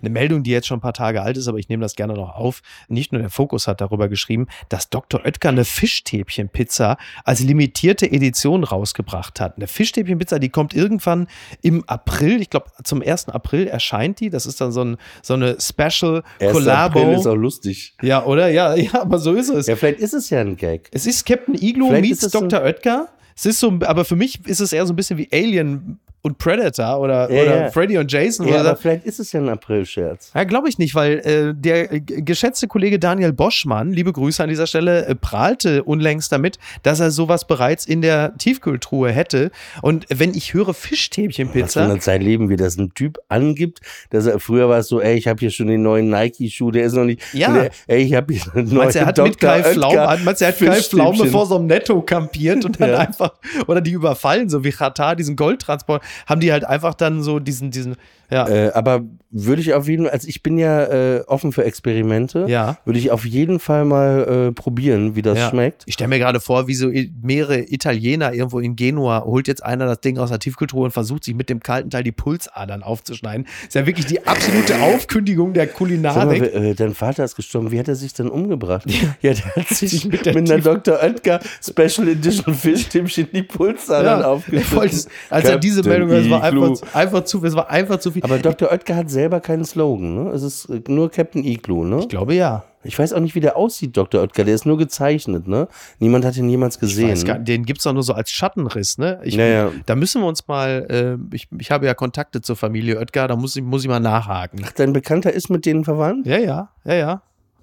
[0.00, 2.14] Eine Meldung, die jetzt schon ein paar Tage alt ist, aber ich nehme das gerne
[2.14, 2.62] noch auf.
[2.88, 5.24] Nicht nur der Fokus hat darüber geschrieben, dass Dr.
[5.24, 9.56] Oetker eine Fischstäbchenpizza als limitierte Edition rausgebracht hat.
[9.56, 11.28] Eine Fischstäbchenpizza, die kommt irgendwann
[11.62, 13.28] im April, ich glaube zum 1.
[13.28, 14.30] April erscheint die.
[14.30, 17.00] Das ist dann so, ein, so eine Special Collabo.
[17.00, 17.94] April ist auch lustig.
[18.02, 18.48] Ja, oder?
[18.48, 19.66] Ja, ja, aber so ist es.
[19.66, 20.88] Ja, vielleicht ist es ja ein Gag.
[20.92, 22.62] Es ist Captain Igloo Vielleicht meets es so- Dr.
[22.62, 23.08] Oetker.
[23.36, 26.38] Es ist so, aber für mich ist es eher so ein bisschen wie Alien und
[26.38, 27.70] Predator oder, Ja, oder ja.
[27.70, 28.46] Freddy und Jason.
[28.48, 30.32] Ja, er aber vielleicht ist es ja ein April-Scherz.
[30.34, 34.48] ja, glaube ich nicht, weil äh, der äh, geschätzte Kollege Daniel Boschmann, liebe Grüße an
[34.48, 39.50] dieser Stelle, äh, prahlte unlängst damit, dass er sowas bereits in der Tiefkühltruhe hätte.
[39.82, 44.38] Und wenn ich höre Fischstäbchenpizza, eine Zeit leben wir, dass ein Typ angibt, dass er
[44.40, 47.04] früher war es so, ey, ich habe hier schon den neuen Nike-Schuh, der ist noch
[47.04, 47.22] nicht.
[47.32, 47.52] Ja.
[47.52, 49.50] Der, ey, ich habe hier einen neuen meinst du, er hat mit Dr.
[49.50, 51.30] Kai Oetker Pflaume, meinst er hat Kai Fischstäbchen.
[51.30, 52.98] vor so einem Netto kampiert und dann Ja.
[52.98, 53.32] einfach,
[53.66, 57.70] oder die überfallen, so wie Katar, diesen Goldtransport, haben die halt einfach dann so diesen,
[57.70, 57.96] diesen,
[58.30, 61.62] ja, Äh, aber würde ich auf jeden Fall, also ich bin ja äh, offen für
[61.64, 62.78] Experimente, ja.
[62.86, 65.50] würde ich auf jeden Fall mal äh, probieren, wie das Ja.
[65.50, 65.82] schmeckt.
[65.86, 66.90] Ich stelle mir gerade vor, wie so
[67.22, 71.24] mehrere Italiener irgendwo in Genua holt jetzt einer das Ding aus der Tiefkühltruhe und versucht
[71.24, 73.46] sich mit dem kalten Teil die Pulsadern aufzuschneiden.
[73.66, 76.40] ist ja wirklich die absolute Aufkündigung der mal, Kulinarik.
[76.40, 78.86] wer- äh, dein Vater ist gestorben, wie hat er sich denn umgebracht?
[79.20, 81.02] Ja, der hat sich mit mit, der einer Dr.
[81.02, 85.10] Oetker Special Edition Fischstäbchen die Pulsadern Ja, aufgeschnitten.
[85.30, 86.64] als er diese Meldung, es war Igloo.
[86.70, 88.17] einfach, einfach zu, es war einfach zu viel.
[88.22, 88.70] Aber Dr.
[88.70, 90.30] Oetker hat selber keinen Slogan, ne?
[90.30, 92.00] Es ist äh, nur Captain Igloo, ne?
[92.00, 92.64] ich glaube ja.
[92.84, 94.20] Ich weiß auch nicht, wie der aussieht, Dr.
[94.20, 94.44] Oetker.
[94.44, 95.68] Der ist nur gezeichnet, ne?
[95.98, 97.22] Niemand hat ihn jemals gesehen.
[97.24, 99.20] gar, den gibt es doch nur so als Schattenriss, ne?
[99.24, 99.72] Ich, Ja, ja.
[99.86, 103.36] Da müssen wir uns mal, äh, ich, ich habe ja Kontakte zur Familie Oetker, da
[103.36, 104.60] muss ich, muss ich mal nachhaken.
[104.64, 106.26] Ach, dein Bekannter ist mit denen verwandt?
[106.26, 107.22] Ja, ja, ja, ja.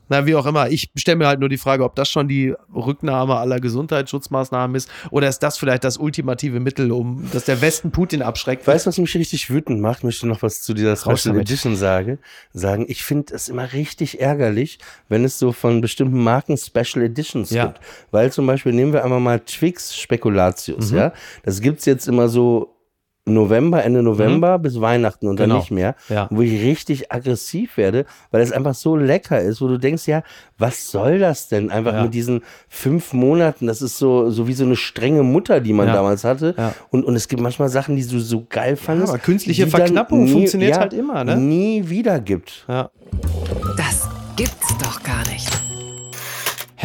[0.10, 0.70] Na, wie auch immer.
[0.70, 4.90] Ich stelle mir halt nur die Frage, ob das schon die Rücknahme aller Gesundheitsschutzmaßnahmen ist
[5.12, 8.68] oder ist das vielleicht das ultimative Mittel, um dass der Westen Putin abschreckt.
[8.68, 10.04] Weißt du, was mich richtig wütend macht?
[10.04, 11.38] Möchte noch was zu dieser Special.
[11.40, 12.20] Edition sage,
[12.54, 12.86] sagen.
[12.88, 17.66] Ich finde es immer richtig ärgerlich, wenn es so von bestimmten Marken Special Editions Ja.
[17.68, 17.80] gibt.
[18.12, 20.98] Weil zum Beispiel nehmen wir einmal mal Twix Spekulatius, Mhm.
[20.98, 21.14] ja.
[21.44, 22.75] Das gibt's jetzt immer so
[23.28, 25.54] November, Ende November bis Weihnachten und dann Mhm.
[25.54, 25.60] Genau.
[25.62, 25.96] nicht mehr.
[26.10, 26.28] Ja.
[26.30, 30.22] Wo ich richtig aggressiv werde, weil es einfach so lecker ist, wo du denkst, ja,
[30.60, 31.72] was soll das denn?
[31.72, 32.04] Einfach Ja.
[32.04, 35.88] mit diesen fünf Monaten, das ist so, so wie so eine strenge Mutter, die man
[35.88, 35.94] Ja.
[35.96, 36.54] damals hatte.
[36.58, 36.74] Ja.
[36.92, 39.10] Und, und es gibt manchmal Sachen, die du so geil fandest.
[39.10, 41.36] aber künstliche Verknappung funktioniert halt immer, ne?
[41.36, 42.66] Nie wieder gibt.
[42.68, 42.90] Ja.
[43.78, 45.05] Das gibt's doch gar nicht.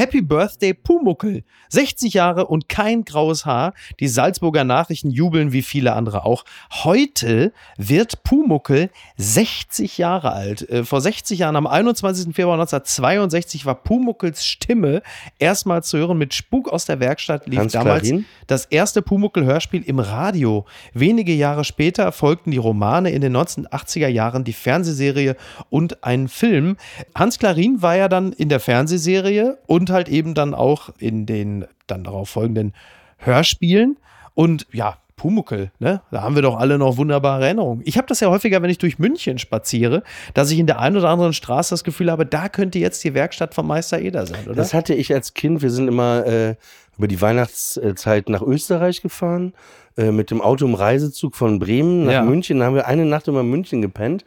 [0.01, 1.45] Happy Birthday Pumuckel.
[1.69, 3.75] 60 Jahre und kein graues Haar.
[4.01, 6.47] Die Salzburger Nachrichten jubeln wie viele andere auch.
[6.85, 10.67] Heute wird Pumuckel 60 Jahre alt.
[10.71, 12.35] Äh, Vor 60 Jahren, am 21.
[12.35, 15.03] Februar 1962, war Pumuckels Stimme
[15.39, 17.47] erstmals zu hören mit Spuk aus der Werkstatt.
[17.47, 18.25] Lief Hans damals Klarin?
[18.47, 20.65] das erste Pumuckel-Hörspiel im Radio.
[20.95, 25.37] Wenige Jahre später folgten die Romane in den 1980er Jahren, die Fernsehserie
[25.69, 26.79] und ein Film.
[27.15, 31.67] Hans Klarin war ja dann in der Fernsehserie und halt eben dann auch in den
[31.87, 32.75] dann darauf folgenden
[33.19, 33.99] Hörspielen.
[34.35, 36.01] Und ja, Pumuckel, ne?
[36.11, 37.83] Da haben wir doch alle noch wunderbare Erinnerungen.
[37.85, 40.97] Ich habe das ja häufiger, wenn ich durch München spaziere, dass ich in der einen
[40.97, 44.47] oder anderen Straße das Gefühl habe, da könnte jetzt die Werkstatt von Meister Eder sein,
[44.47, 44.55] oder?
[44.55, 45.61] Das hatte ich als Kind.
[45.61, 46.55] Wir sind immer äh,
[46.97, 49.53] über die Weihnachtszeit nach Österreich gefahren.
[49.97, 52.23] Äh, Mit dem Auto im Reisezug von Bremen nach Ja.
[52.23, 52.61] München.
[52.61, 54.25] Da haben wir eine Nacht immer in München gepennt.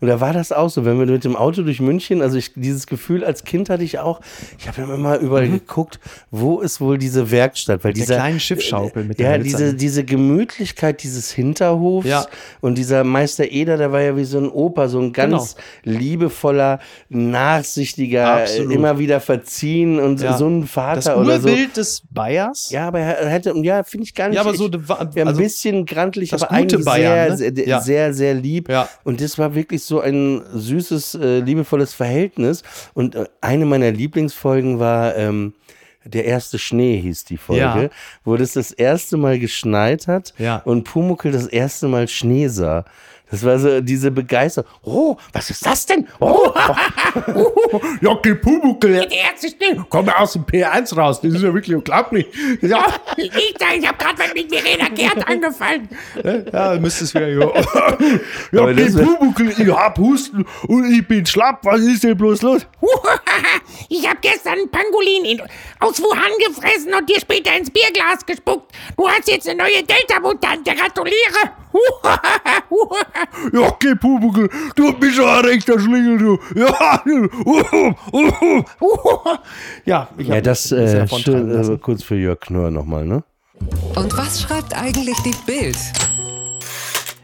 [0.00, 2.52] Und da war das auch so, wenn wir mit dem Auto durch München, also ich,
[2.54, 4.20] dieses Gefühl als Kind hatte ich auch,
[4.58, 5.98] ich habe immer überall geguckt,
[6.30, 7.82] wo ist wohl diese Werkstatt?
[7.82, 7.94] Weil Mhm.
[7.94, 12.26] dieser, kleinen Schiffschaukel mit der Ja, diese, diese Gemütlichkeit dieses Hinterhofs Ja.
[12.60, 16.78] und dieser Meister Eder, der war ja wie so ein Opa, so ein ganz liebevoller,
[17.08, 18.72] nachsichtiger, Absolut.
[18.72, 20.36] immer wieder verziehen und Ja.
[20.36, 21.48] so ein das Vater oder so.
[21.74, 22.70] Des Bayers?
[22.70, 24.36] Ja, aber er hätte, ja, finde ich gar nicht.
[24.36, 24.68] Ja, aber so,
[25.14, 27.56] ja, ein also- bisschen grantlich, aber eigentlich Bayern, sehr, ne?
[27.56, 27.80] sehr, Ja.
[27.80, 28.68] sehr, sehr lieb.
[28.68, 28.88] Ja.
[29.04, 32.62] Und das war wirklich so ein süßes, äh, liebevolles Verhältnis.
[32.94, 35.54] Und äh, eine meiner Lieblingsfolgen war ähm,
[36.08, 37.90] Der erste Schnee hieß die Folge,
[38.24, 40.34] wo das das erste Mal geschneit hat
[40.64, 42.84] und Pumuckel das erste Mal Schnee sah.
[43.30, 44.68] Das war so diese Begeisterung.
[44.82, 46.06] Oh, was ist das denn?
[46.20, 46.52] Oh,
[48.00, 49.56] Jockel Pumuckel, der herzlich
[49.88, 52.26] Komm aus dem P1 raus, das ist ja wirklich unglaublich.
[52.62, 55.88] Ja, ich, ich habe gerade mit Verena Gerd angefangen.
[56.52, 57.28] Ja, müsstest wieder.
[57.30, 57.46] Ja.
[57.48, 61.64] Aber Jockel das wär- Pumuckel, ich hab Husten und ich bin schlapp.
[61.64, 62.66] Was ist denn bloß los?
[63.88, 65.42] Ich hab gestern einen Pangolin in,
[65.80, 68.72] aus Wuhan gefressen und dir später ins Bierglas gespuckt.
[68.96, 70.74] Du hast jetzt eine neue Delta-Mutante.
[70.74, 71.50] Gratuliere.
[73.52, 76.38] Jockel Pumuckel, du bist ein rechter Schlingel, du.
[76.54, 77.02] Ja,
[79.84, 81.74] Ja, ich Ja, das äh, lassen.
[81.74, 83.22] äh, kurz für Jörg Knorr nochmal, ne?
[83.94, 85.78] Und was schreibt eigentlich die Bild?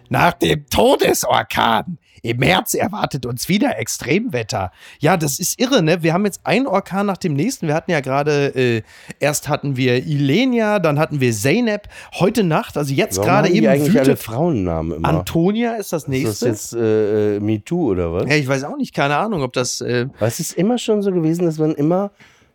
[0.08, 4.70] Nach dem Todesorkan im März erwartet uns wieder Extremwetter.
[5.00, 6.02] Ja, das ist irre, ne?
[6.04, 7.66] Wir haben jetzt einen Orkan nach dem nächsten.
[7.66, 8.82] Wir hatten ja gerade, äh,
[9.18, 11.88] erst hatten wir Ilenia, dann hatten wir Zeynep.
[12.14, 15.08] Heute Nacht, also jetzt gerade eben eigentlich alle Frauennamen immer?
[15.08, 16.48] Antonia ist das ist nächste.
[16.48, 18.28] das jetzt äh, äh, MeToo oder was?
[18.28, 21.02] ja, ich weiß auch nicht, keine Ahnung, ob das, äh, Aber es ist immer schon
[21.02, 22.12] so gewesen, dass man immer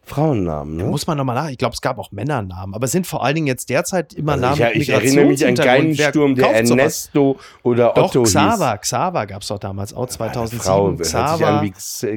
[0.07, 0.83] Frauennamen, ne?
[0.85, 1.49] muss man nochmal nach.
[1.49, 4.33] Ich glaube, es gab auch Männernamen, aber es sind vor allen Dingen jetzt derzeit immer
[4.33, 5.67] Also Namen ich, ich erinnere mich an Migrationshintergrund.
[5.87, 6.69] keinen Wer Sturm, der sowas?
[6.71, 8.29] Ernesto oder Doch, Otto hieß.
[8.33, 10.59] Xaver, Xaver gab es doch damals auch 2007.
[10.63, 11.63] Frau, Xaver.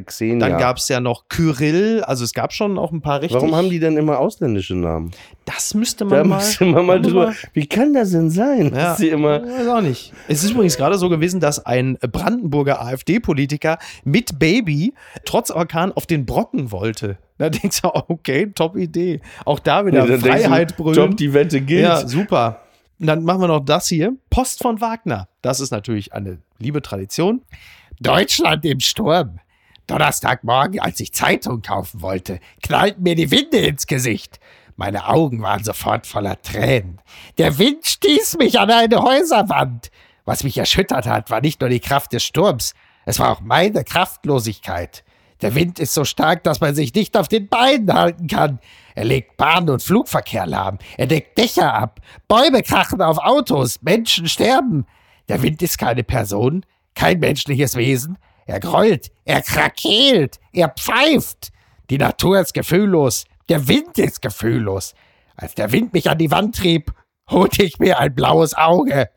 [0.06, 0.48] Xenia.
[0.48, 3.34] Dann gab es ja noch Kyrill, also es gab schon auch ein paar richtig.
[3.40, 5.10] Warum haben die denn immer ausländische Namen?
[5.44, 6.36] Das müsste Da man mal.
[6.36, 7.26] müssen wir mal drüber.
[7.26, 8.72] man- Wie kann das denn sein?
[8.74, 9.42] Ja, die immer.
[9.42, 10.12] weiß auch nicht.
[10.28, 16.06] Es ist übrigens gerade so gewesen, dass ein Brandenburger AfD-Politiker mit Baby trotz Orkan auf
[16.06, 17.18] den Brocken wollte.
[17.40, 19.22] Da denkst du, okay, top Idee.
[19.46, 20.94] Auch da wieder Ja, Freiheit brüllen.
[20.94, 21.80] Top, die Wette gilt.
[21.80, 22.60] Ja, super.
[22.98, 24.12] Und dann machen wir noch das hier.
[24.28, 25.26] Post von Wagner.
[25.40, 27.40] Das ist natürlich eine liebe Tradition.
[27.98, 29.38] Deutschland im Sturm.
[29.86, 34.38] Donnerstagmorgen, als ich Zeitung kaufen wollte, knallten mir die Winde ins Gesicht.
[34.76, 37.00] Meine Augen waren sofort voller Tränen.
[37.38, 39.90] Der Wind stieß mich an eine Häuserwand.
[40.26, 42.74] Was mich erschüttert hat, war nicht nur die Kraft des Sturms,
[43.06, 45.04] es war auch meine Kraftlosigkeit.
[45.42, 48.58] Der Wind ist so stark, dass man sich nicht auf den Beinen halten kann.
[48.94, 50.78] Er legt Bahn- und Flugverkehr lahm.
[50.98, 52.00] Er deckt Dächer ab.
[52.28, 53.80] Bäume krachen auf Autos.
[53.82, 54.86] Menschen sterben.
[55.28, 58.18] Der Wind ist keine Person, kein menschliches Wesen.
[58.46, 61.50] Er grollt, er krakeelt, er pfeift.
[61.88, 64.94] Die Natur ist gefühllos, der Wind ist gefühllos.
[65.36, 66.92] Als der Wind mich an die Wand trieb,
[67.30, 69.08] holte ich mir ein blaues Auge.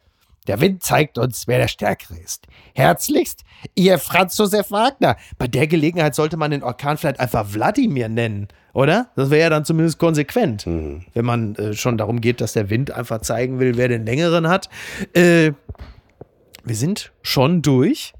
[0.48, 2.48] Der Wind zeigt uns, wer der Stärkere ist.
[2.74, 3.44] Herzlichst,
[3.76, 5.16] ihr Franz Josef Wagner.
[5.38, 9.08] Bei der Gelegenheit sollte man den Orkan vielleicht einfach Wladimir nennen, oder?
[9.16, 12.91] Das wäre ja dann zumindest konsequent, wenn man äh, schon darum geht, dass der Wind
[12.91, 14.70] einfach zeigen will, wer den längeren hat.
[15.14, 15.52] Äh,
[16.64, 18.14] wir sind schon durch,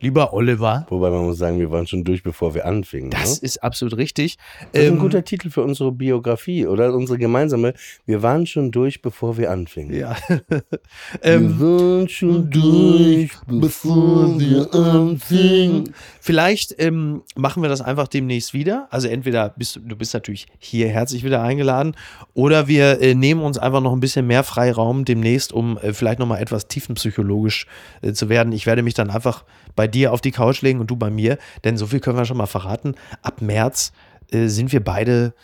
[0.00, 0.86] lieber Oliver.
[0.88, 3.10] Wobei man muss sagen, wir waren schon durch, bevor wir anfingen.
[3.10, 3.46] Das ne?
[3.46, 4.38] ist absolut richtig.
[4.72, 7.74] das ist ein Ähm, guter Titel für unsere Biografie oder unsere gemeinsame.
[8.06, 9.94] Wir waren schon durch, bevor wir anfingen.
[9.94, 10.16] ja.
[11.22, 15.92] ähm, wir waren schon durch, bevor wir anfingen.
[16.20, 18.88] Vielleicht ähm, machen wir das einfach demnächst wieder.
[18.90, 21.94] Also entweder bist du, du bist natürlich hier herzlich wieder eingeladen
[22.34, 26.18] oder wir äh, nehmen uns einfach noch ein bisschen mehr Freiraum demnächst, um äh, vielleicht
[26.18, 27.66] noch mal etwas tiefenpsychologisch
[28.02, 28.52] äh, zu werden.
[28.52, 29.44] Ich werde mich dann einfach
[29.76, 32.24] bei dir auf die Couch legen und du bei mir, denn so viel können wir
[32.24, 32.94] schon mal verraten.
[33.22, 33.92] Ab März
[34.32, 35.34] äh, sind wir beide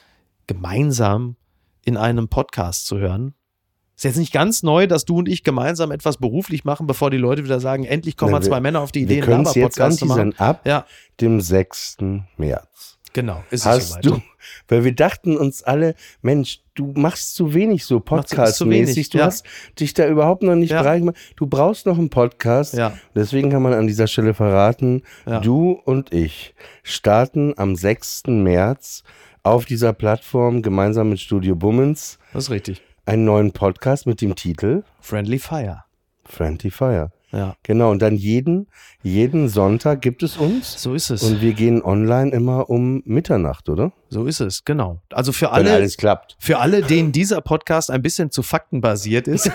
[0.47, 1.37] gemeinsam
[1.85, 3.35] in einem Podcast zu hören.
[3.97, 7.17] Ist jetzt nicht ganz neu, dass du und ich gemeinsam etwas beruflich machen, bevor die
[7.17, 9.45] Leute wieder sagen, endlich kommen Na, mal wir- zwei Männer auf die Idee, Wir einen
[9.45, 10.35] Laber-Podcast zu machen.
[10.39, 10.85] ab Ja,
[11.21, 11.97] dem 6.
[12.37, 12.96] März.
[13.13, 13.43] Genau.
[13.51, 14.21] Ist es Hast du,
[14.69, 18.97] weil wir dachten uns alle, Mensch, du machst zu wenig so Podcast-mäßig.
[18.97, 19.25] wenig, Du ja.
[19.27, 19.45] hast
[19.81, 20.83] dich da überhaupt noch nicht Ja.
[20.83, 21.17] bereit gemacht.
[21.37, 22.75] Du brauchst noch einen Podcast.
[22.75, 22.97] Ja.
[23.15, 25.41] Deswegen kann man an dieser Stelle verraten, Ja.
[25.41, 28.43] du und ich starten am 6.
[28.43, 29.03] März
[29.43, 32.83] auf dieser Plattform gemeinsam mit Studio Bummens Das ist richtig.
[33.07, 35.85] einen neuen Podcast mit dem Titel Friendly Fire.
[36.25, 37.13] Friendly Fire.
[37.33, 38.69] Ja, Genau, und dann jeden,
[39.03, 40.81] jeden Sonntag gibt es uns.
[40.81, 41.23] so ist es.
[41.23, 43.93] Und wir gehen online immer um Mitternacht, oder?
[44.09, 45.01] so ist es, genau.
[45.13, 46.37] Also für Wenn alle, alles klappt.
[46.39, 49.47] für alle, denen dieser Podcast ein bisschen zu faktenbasiert ist,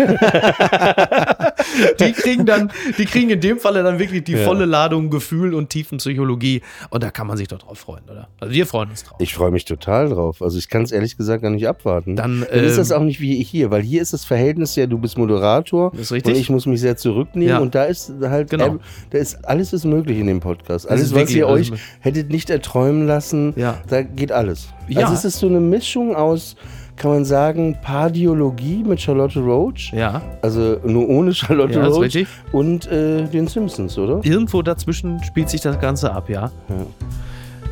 [2.00, 4.46] die kriegen dann, die kriegen in dem Falle dann wirklich die Ja.
[4.46, 6.62] volle Ladung Gefühl und Tiefenpsychologie.
[6.90, 8.28] Und da kann man sich doch drauf freuen, oder?
[8.40, 9.18] Also wir freuen uns drauf.
[9.22, 10.42] Ich freue mich total drauf.
[10.42, 12.16] Also ich kann es ehrlich gesagt gar nicht abwarten.
[12.18, 14.86] Dann, Dann ist ähm, das auch nicht wie hier, weil hier ist das Verhältnis ja,
[14.88, 16.34] du bist Moderator Das ist richtig.
[16.36, 17.60] und ich muss mich sehr zurücknehmen Ja.
[17.62, 18.66] Und da ist halt, Genau.
[18.66, 18.80] ähm,
[19.12, 20.90] da ist alles ist möglich in dem Podcast.
[20.90, 23.78] Alles, was ihr euch hättet nicht erträumen lassen, Ja.
[23.88, 24.68] da geht alles.
[24.88, 25.02] Ja.
[25.02, 26.56] Also es ist so eine Mischung aus,
[26.98, 32.88] kann man sagen, Pardiologie mit Charlotte Roach, Ja, also nur ohne Charlotte Ja, Roach und
[32.92, 34.20] äh, den Simpsons, oder?
[34.24, 36.52] irgendwo dazwischen spielt sich das Ganze ab, ja.
[36.70, 36.86] Ja.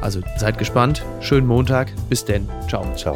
[0.01, 1.03] Also seid gespannt.
[1.19, 1.91] Schönen Montag.
[2.09, 2.47] Bis denn.
[2.69, 2.85] Ciao.
[2.95, 3.15] Ciao.